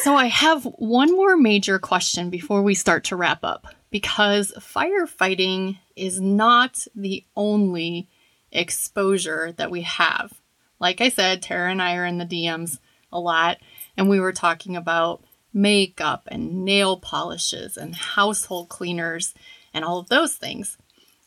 So 0.02 0.14
I 0.14 0.26
have 0.26 0.64
one 0.64 1.12
more 1.12 1.36
major 1.36 1.78
question 1.78 2.28
before 2.28 2.62
we 2.62 2.74
start 2.74 3.04
to 3.04 3.16
wrap 3.16 3.42
up 3.42 3.68
because 3.92 4.52
firefighting 4.58 5.78
is 5.94 6.20
not 6.20 6.86
the 6.96 7.24
only 7.36 8.08
exposure 8.50 9.52
that 9.52 9.70
we 9.70 9.82
have. 9.82 10.32
Like 10.80 11.00
I 11.00 11.10
said, 11.10 11.42
Tara 11.42 11.70
and 11.70 11.80
I 11.80 11.94
are 11.96 12.06
in 12.06 12.18
the 12.18 12.24
DMs 12.24 12.78
a 13.12 13.20
lot, 13.20 13.58
and 13.96 14.08
we 14.08 14.18
were 14.18 14.32
talking 14.32 14.74
about 14.74 15.22
makeup 15.52 16.26
and 16.28 16.64
nail 16.64 16.96
polishes 16.96 17.76
and 17.76 17.94
household 17.94 18.70
cleaners 18.70 19.34
and 19.74 19.84
all 19.84 19.98
of 19.98 20.08
those 20.08 20.34
things. 20.34 20.78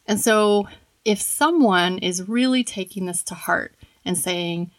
And 0.07 0.19
so, 0.19 0.67
if 1.05 1.21
someone 1.21 1.99
is 1.99 2.27
really 2.27 2.63
taking 2.63 3.05
this 3.05 3.21
to 3.23 3.35
heart 3.35 3.75
and 4.03 4.17
saying, 4.17 4.71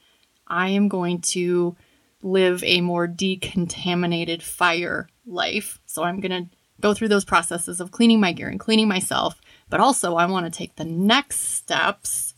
I 0.48 0.70
am 0.70 0.88
going 0.88 1.20
to 1.20 1.76
live 2.20 2.64
a 2.64 2.80
more 2.80 3.06
decontaminated 3.06 4.42
fire 4.42 5.08
life, 5.24 5.80
so 5.86 6.02
I'm 6.02 6.18
going 6.18 6.48
to 6.48 6.55
go 6.80 6.94
through 6.94 7.08
those 7.08 7.24
processes 7.24 7.80
of 7.80 7.90
cleaning 7.90 8.20
my 8.20 8.32
gear 8.32 8.48
and 8.48 8.60
cleaning 8.60 8.88
myself, 8.88 9.40
but 9.68 9.80
also 9.80 10.16
I 10.16 10.26
want 10.26 10.46
to 10.46 10.56
take 10.56 10.76
the 10.76 10.84
next 10.84 11.40
steps 11.40 12.34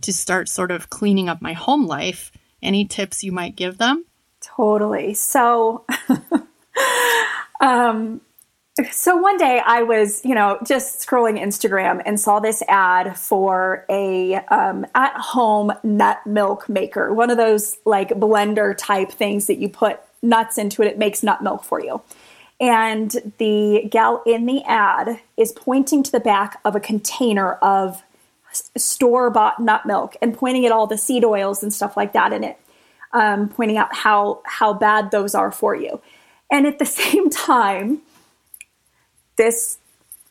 to 0.00 0.12
start 0.12 0.48
sort 0.48 0.70
of 0.70 0.90
cleaning 0.90 1.28
up 1.28 1.42
my 1.42 1.52
home 1.52 1.86
life. 1.86 2.30
Any 2.62 2.84
tips 2.84 3.24
you 3.24 3.32
might 3.32 3.56
give 3.56 3.78
them? 3.78 4.04
Totally. 4.40 5.14
So, 5.14 5.84
um, 7.60 8.20
so 8.90 9.16
one 9.16 9.36
day 9.36 9.60
I 9.64 9.82
was, 9.82 10.24
you 10.24 10.34
know, 10.34 10.58
just 10.64 11.04
scrolling 11.04 11.40
Instagram 11.40 12.02
and 12.06 12.18
saw 12.18 12.38
this 12.38 12.62
ad 12.68 13.18
for 13.18 13.84
a 13.90 14.36
um, 14.36 14.86
at-home 14.94 15.72
nut 15.82 16.24
milk 16.26 16.68
maker, 16.68 17.12
one 17.12 17.30
of 17.30 17.36
those 17.36 17.76
like 17.84 18.10
blender 18.10 18.76
type 18.76 19.10
things 19.10 19.46
that 19.48 19.58
you 19.58 19.68
put 19.68 20.00
nuts 20.22 20.58
into 20.58 20.82
it. 20.82 20.88
It 20.88 20.98
makes 20.98 21.22
nut 21.22 21.42
milk 21.42 21.64
for 21.64 21.80
you. 21.80 22.00
And 22.60 23.34
the 23.38 23.88
gal 23.88 24.22
in 24.26 24.46
the 24.46 24.62
ad 24.64 25.20
is 25.36 25.52
pointing 25.52 26.02
to 26.02 26.10
the 26.10 26.20
back 26.20 26.58
of 26.64 26.74
a 26.74 26.80
container 26.80 27.52
of 27.54 28.02
store 28.76 29.30
bought 29.30 29.60
nut 29.60 29.86
milk 29.86 30.16
and 30.20 30.36
pointing 30.36 30.66
at 30.66 30.72
all 30.72 30.86
the 30.86 30.98
seed 30.98 31.24
oils 31.24 31.62
and 31.62 31.72
stuff 31.72 31.96
like 31.96 32.12
that 32.14 32.32
in 32.32 32.42
it 32.42 32.58
um, 33.12 33.48
pointing 33.48 33.76
out 33.76 33.94
how 33.94 34.40
how 34.44 34.72
bad 34.72 35.10
those 35.10 35.34
are 35.34 35.50
for 35.50 35.74
you. 35.74 36.00
And 36.50 36.66
at 36.66 36.78
the 36.78 36.86
same 36.86 37.30
time, 37.30 38.00
this 39.36 39.78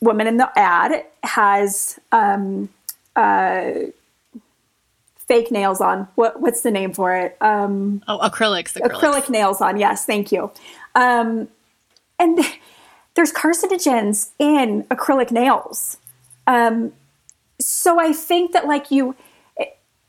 woman 0.00 0.26
in 0.26 0.36
the 0.36 0.50
ad 0.56 1.04
has 1.22 1.98
um, 2.12 2.68
uh, 3.16 3.72
fake 5.16 5.50
nails 5.50 5.80
on. 5.80 6.08
What 6.14 6.40
what's 6.40 6.62
the 6.62 6.70
name 6.70 6.92
for 6.92 7.14
it? 7.14 7.36
Um, 7.40 8.02
oh, 8.08 8.18
acrylics, 8.18 8.74
acrylics. 8.74 8.92
Acrylic 8.92 9.30
nails 9.30 9.60
on. 9.60 9.78
Yes, 9.78 10.04
thank 10.04 10.32
you. 10.32 10.50
Um, 10.94 11.48
and 12.18 12.38
there's 13.14 13.32
carcinogens 13.32 14.30
in 14.38 14.84
acrylic 14.84 15.30
nails. 15.30 15.98
Um, 16.46 16.92
so 17.60 17.98
I 17.98 18.12
think 18.12 18.52
that 18.52 18.66
like 18.66 18.90
you 18.90 19.16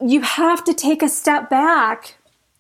you 0.02 0.22
have 0.22 0.64
to 0.64 0.74
take 0.74 1.04
a 1.04 1.10
step 1.10 1.50
back 1.50 2.16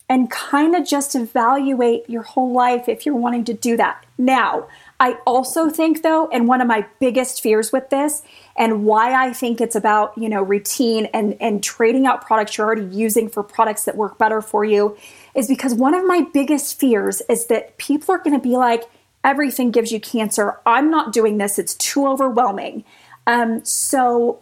and 0.09 0.29
kind 0.31 0.75
of 0.75 0.85
just 0.85 1.15
evaluate 1.15 2.09
your 2.09 2.23
whole 2.23 2.51
life 2.51 2.89
if 2.89 3.05
you're 3.05 3.15
wanting 3.15 3.45
to 3.45 3.53
do 3.53 3.77
that. 3.77 4.03
Now, 4.17 4.67
I 4.99 5.13
also 5.25 5.69
think 5.69 6.01
though, 6.01 6.27
and 6.29 6.47
one 6.47 6.61
of 6.61 6.67
my 6.67 6.85
biggest 6.99 7.41
fears 7.41 7.71
with 7.71 7.89
this 7.91 8.23
and 8.57 8.83
why 8.85 9.13
I 9.13 9.31
think 9.31 9.61
it's 9.61 9.75
about, 9.75 10.17
you 10.17 10.27
know, 10.27 10.41
routine 10.41 11.05
and 11.13 11.37
and 11.39 11.63
trading 11.63 12.07
out 12.07 12.25
products 12.25 12.57
you're 12.57 12.65
already 12.65 12.93
using 12.93 13.29
for 13.29 13.43
products 13.43 13.85
that 13.85 13.95
work 13.95 14.17
better 14.17 14.41
for 14.41 14.65
you 14.65 14.97
is 15.35 15.47
because 15.47 15.75
one 15.75 15.93
of 15.93 16.05
my 16.05 16.25
biggest 16.33 16.79
fears 16.79 17.21
is 17.29 17.45
that 17.45 17.77
people 17.77 18.13
are 18.13 18.17
going 18.17 18.35
to 18.35 18.43
be 18.43 18.57
like 18.57 18.83
everything 19.23 19.71
gives 19.71 19.91
you 19.91 19.99
cancer. 19.99 20.59
I'm 20.65 20.89
not 20.89 21.13
doing 21.13 21.37
this. 21.37 21.59
It's 21.59 21.75
too 21.75 22.07
overwhelming. 22.07 22.83
Um, 23.27 23.63
so 23.63 24.41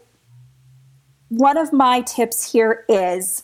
one 1.30 1.58
of 1.58 1.74
my 1.74 2.02
tips 2.02 2.52
here 2.52 2.86
is 2.88 3.44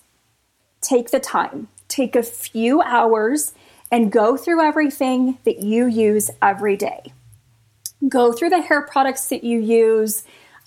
take 0.81 1.11
the 1.11 1.19
time. 1.19 1.67
Take 1.88 2.15
a 2.15 2.23
few 2.23 2.81
hours 2.81 3.53
and 3.91 4.11
go 4.11 4.38
through 4.38 4.61
everything 4.61 5.38
that 5.43 5.59
you 5.59 5.86
use 5.86 6.31
every 6.41 6.75
day. 6.75 7.13
Go 8.07 8.34
through 8.34 8.49
the 8.49 8.61
hair 8.61 8.81
products 8.81 9.27
that 9.27 9.43
you 9.43 9.59
use, 9.59 10.23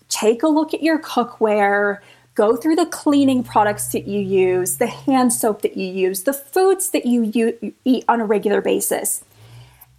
take 0.08 0.42
a 0.42 0.48
look 0.48 0.72
at 0.72 0.82
your 0.82 1.00
cookware, 1.00 1.98
go 2.34 2.54
through 2.54 2.76
the 2.76 2.86
cleaning 2.86 3.42
products 3.42 3.88
that 3.88 4.06
you 4.06 4.20
use, 4.20 4.76
the 4.76 4.86
hand 4.86 5.32
soap 5.32 5.62
that 5.62 5.76
you 5.76 5.86
use, 5.86 6.22
the 6.22 6.32
foods 6.32 6.90
that 6.90 7.06
you, 7.06 7.22
you 7.22 7.74
eat 7.84 8.04
on 8.08 8.20
a 8.20 8.24
regular 8.24 8.60
basis, 8.60 9.24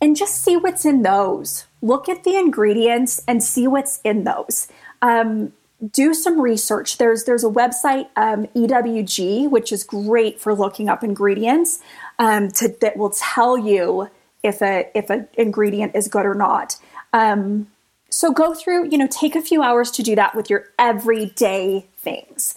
and 0.01 0.15
just 0.15 0.41
see 0.41 0.55
what's 0.57 0.85
in 0.85 1.01
those. 1.01 1.65
Look 1.81 2.07
at 2.09 2.23
the 2.23 2.35
ingredients 2.35 3.23
and 3.27 3.43
see 3.43 3.67
what's 3.67 3.99
in 4.03 4.23
those. 4.23 4.67
Um, 5.01 5.53
do 5.91 6.13
some 6.13 6.41
research. 6.41 6.97
There's 6.97 7.25
there's 7.25 7.43
a 7.43 7.49
website 7.49 8.07
um, 8.15 8.47
EWG 8.55 9.49
which 9.49 9.71
is 9.71 9.83
great 9.83 10.39
for 10.39 10.53
looking 10.53 10.89
up 10.89 11.03
ingredients 11.03 11.79
um, 12.19 12.49
to, 12.51 12.75
that 12.81 12.97
will 12.97 13.11
tell 13.11 13.57
you 13.57 14.09
if 14.43 14.61
a 14.61 14.89
if 14.95 15.09
an 15.09 15.27
ingredient 15.37 15.95
is 15.95 16.07
good 16.07 16.25
or 16.25 16.33
not. 16.33 16.77
Um, 17.13 17.67
so 18.09 18.31
go 18.31 18.53
through, 18.53 18.89
you 18.89 18.97
know, 18.97 19.07
take 19.07 19.35
a 19.35 19.41
few 19.41 19.61
hours 19.61 19.91
to 19.91 20.03
do 20.03 20.15
that 20.15 20.33
with 20.33 20.49
your 20.49 20.65
everyday 20.79 21.87
things. 21.97 22.55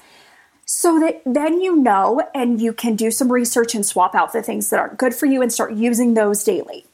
So 0.65 1.01
that 1.01 1.23
then 1.27 1.61
you 1.61 1.77
know 1.77 2.23
and 2.35 2.61
you 2.61 2.73
can 2.73 2.95
do 2.95 3.11
some 3.11 3.31
research 3.31 3.75
and 3.75 3.85
swap 3.85 4.15
out 4.15 4.33
the 4.33 4.43
things 4.43 4.71
that 4.71 4.81
aren't 4.81 4.99
good 4.99 5.15
for 5.15 5.27
you 5.27 5.43
and 5.43 5.53
start 5.53 5.75
using 5.75 6.15
those 6.15 6.45
daily. 6.45 6.87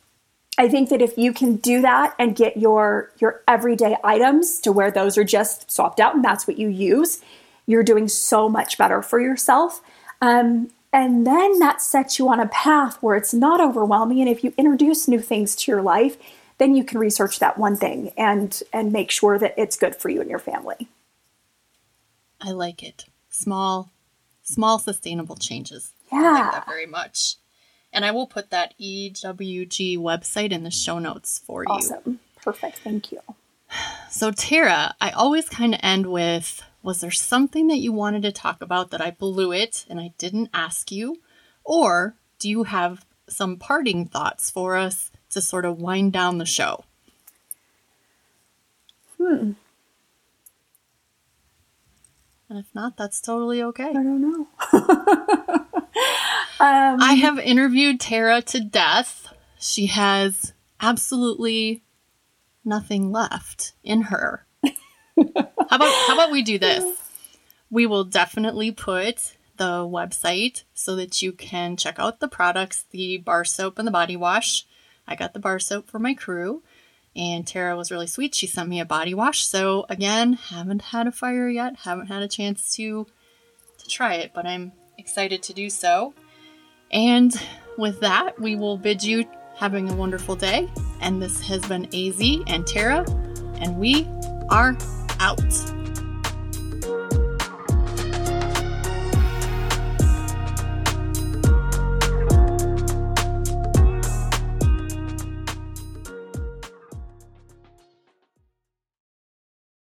I 0.59 0.69
think 0.69 0.89
that 0.89 1.03
if 1.03 1.19
you 1.19 1.33
can 1.33 1.57
do 1.57 1.83
that 1.83 2.15
and 2.19 2.35
get 2.35 2.57
your 2.57 3.11
your 3.19 3.43
everyday 3.47 3.97
items 4.03 4.59
to 4.61 4.73
where 4.73 4.91
those 4.91 5.19
are 5.19 5.25
just 5.25 5.71
swapped 5.71 6.01
out 6.01 6.15
and 6.15 6.25
that's 6.25 6.47
what 6.47 6.59
you 6.59 6.69
use, 6.69 7.21
you're 7.67 7.83
doing 7.83 8.09
so 8.09 8.49
much 8.49 8.79
better 8.79 9.03
for 9.03 9.21
yourself. 9.21 9.83
Um, 10.23 10.71
and 10.93 11.27
then 11.27 11.59
that 11.59 11.83
sets 11.83 12.19
you 12.19 12.29
on 12.29 12.41
a 12.41 12.49
path 12.49 12.97
where 13.03 13.17
it's 13.17 13.35
not 13.35 13.61
overwhelming. 13.61 14.21
And 14.21 14.31
if 14.31 14.43
you 14.43 14.55
introduce 14.57 15.07
new 15.07 15.21
things 15.21 15.55
to 15.57 15.71
your 15.71 15.83
life, 15.83 16.17
then 16.57 16.75
you 16.75 16.85
can 16.85 16.99
research 16.99 17.39
that 17.39 17.59
one 17.59 17.77
thing 17.77 18.13
and 18.17 18.63
and 18.73 18.93
make 18.93 19.11
sure 19.11 19.39
that 19.39 19.55
it's 19.59 19.77
good 19.77 19.95
for 19.95 20.09
you 20.09 20.23
and 20.23 20.31
your 20.31 20.39
family. 20.39 20.89
I 22.41 22.53
like 22.53 22.83
it. 22.83 23.05
Small, 23.29 23.91
small 24.43 24.79
sustainable 24.79 25.37
changes. 25.37 25.93
Yeah. 26.11 26.19
I 26.19 26.43
like 26.43 26.53
that 26.53 26.67
very 26.67 26.87
much. 26.87 27.37
And 27.97 28.05
I 28.05 28.11
will 28.11 28.27
put 28.27 28.51
that 28.51 28.75
EWG 28.79 29.97
website 29.97 30.53
in 30.53 30.65
the 30.65 30.71
show 30.71 30.99
notes 30.99 31.41
for 31.47 31.63
you. 31.63 31.69
Awesome. 31.71 32.21
Perfect. 32.43 32.81
Thank 32.81 33.11
you. 33.11 33.21
So, 34.11 34.31
Tara, 34.31 34.95
I 35.01 35.11
always 35.11 35.49
kind 35.49 35.73
of 35.73 35.81
end 35.83 36.05
with 36.07 36.63
Was 36.83 37.01
there 37.01 37.11
something 37.11 37.69
that 37.69 37.79
you 37.79 37.93
wanted 37.93 38.21
to 38.23 38.33
talk 38.33 38.61
about 38.61 38.91
that 38.91 39.01
I 39.01 39.13
blew 39.13 39.51
it 39.51 39.87
and 39.89 39.99
I 39.99 40.13
didn't 40.19 40.51
ask 40.53 40.93
you? 40.93 41.23
Or 41.65 42.17
do 42.39 42.51
you 42.51 42.65
have 42.65 43.07
some 43.29 43.57
parting 43.57 44.05
thoughts 44.05 44.51
for 44.51 44.77
us 44.77 45.11
to 45.31 45.41
sort 45.41 45.65
of 45.65 45.81
wind 45.81 46.13
down 46.13 46.37
the 46.37 46.45
show? 46.45 46.85
Hmm. 49.17 49.53
And 52.51 52.59
if 52.59 52.67
not, 52.75 52.99
that's 52.99 53.23
totally 53.23 53.63
okay. 53.63 53.89
I 53.89 53.93
don't 53.95 54.21
know. 54.21 55.66
um, 56.61 57.01
I 57.01 57.15
have 57.15 57.39
interviewed 57.39 58.01
Tara 58.01 58.43
to 58.43 58.61
death. 58.61 59.33
She 59.59 59.87
has 59.87 60.53
absolutely 60.81 61.83
nothing 62.65 63.13
left 63.13 63.73
in 63.83 64.03
her. 64.03 64.47
how 64.65 64.73
about 65.71 65.95
how 66.07 66.15
about 66.15 66.31
we 66.31 66.43
do 66.43 66.59
this? 66.59 66.85
We 67.71 67.87
will 67.87 68.05
definitely 68.05 68.71
put 68.71 69.37
the 69.57 69.85
website 69.85 70.65
so 70.75 70.97
that 70.97 71.23
you 71.23 71.33
can 71.33 71.77
check 71.77 71.99
out 71.99 72.21
the 72.21 72.29
products, 72.29 72.85
the 72.91 73.19
bar 73.19 73.45
soap 73.45 73.79
and 73.79 73.87
the 73.87 73.93
body 73.93 74.17
wash. 74.17 74.67
I 75.07 75.15
got 75.15 75.33
the 75.33 75.41
bar 75.41 75.59
soap 75.59 75.89
for 75.89 75.99
my 75.99 76.15
crew. 76.15 76.63
And 77.15 77.47
Tara 77.47 77.77
was 77.77 77.91
really 77.91 78.07
sweet. 78.07 78.35
She 78.35 78.47
sent 78.47 78.69
me 78.69 78.79
a 78.79 78.85
body 78.85 79.15
wash. 79.15 79.45
So 79.47 79.87
again, 79.89 80.35
haven't 80.35 80.83
had 80.83 81.07
a 81.07 81.13
fire 81.13 81.49
yet, 81.49 81.77
haven't 81.85 82.09
had 82.09 82.23
a 82.23 82.29
chance 82.29 82.75
to 82.77 83.07
to 83.79 83.89
try 83.89 84.15
it, 84.15 84.33
but 84.35 84.47
I'm 84.47 84.73
excited 84.99 85.43
to 85.45 85.55
do 85.55 85.71
so. 85.71 86.15
And 86.91 87.35
with 87.77 88.01
that, 88.01 88.41
we 88.41 88.57
will 88.57 88.79
bid 88.79 89.03
you 89.03 89.25
having 89.57 89.91
a 89.91 89.95
wonderful 89.95 90.37
day. 90.37 90.71
And 91.01 91.21
this 91.21 91.41
has 91.43 91.61
been 91.67 91.87
AZ 91.95 92.21
and 92.47 92.67
Tara, 92.67 93.05
and 93.61 93.79
we 93.79 94.07
are 94.51 94.77
out. 95.21 95.76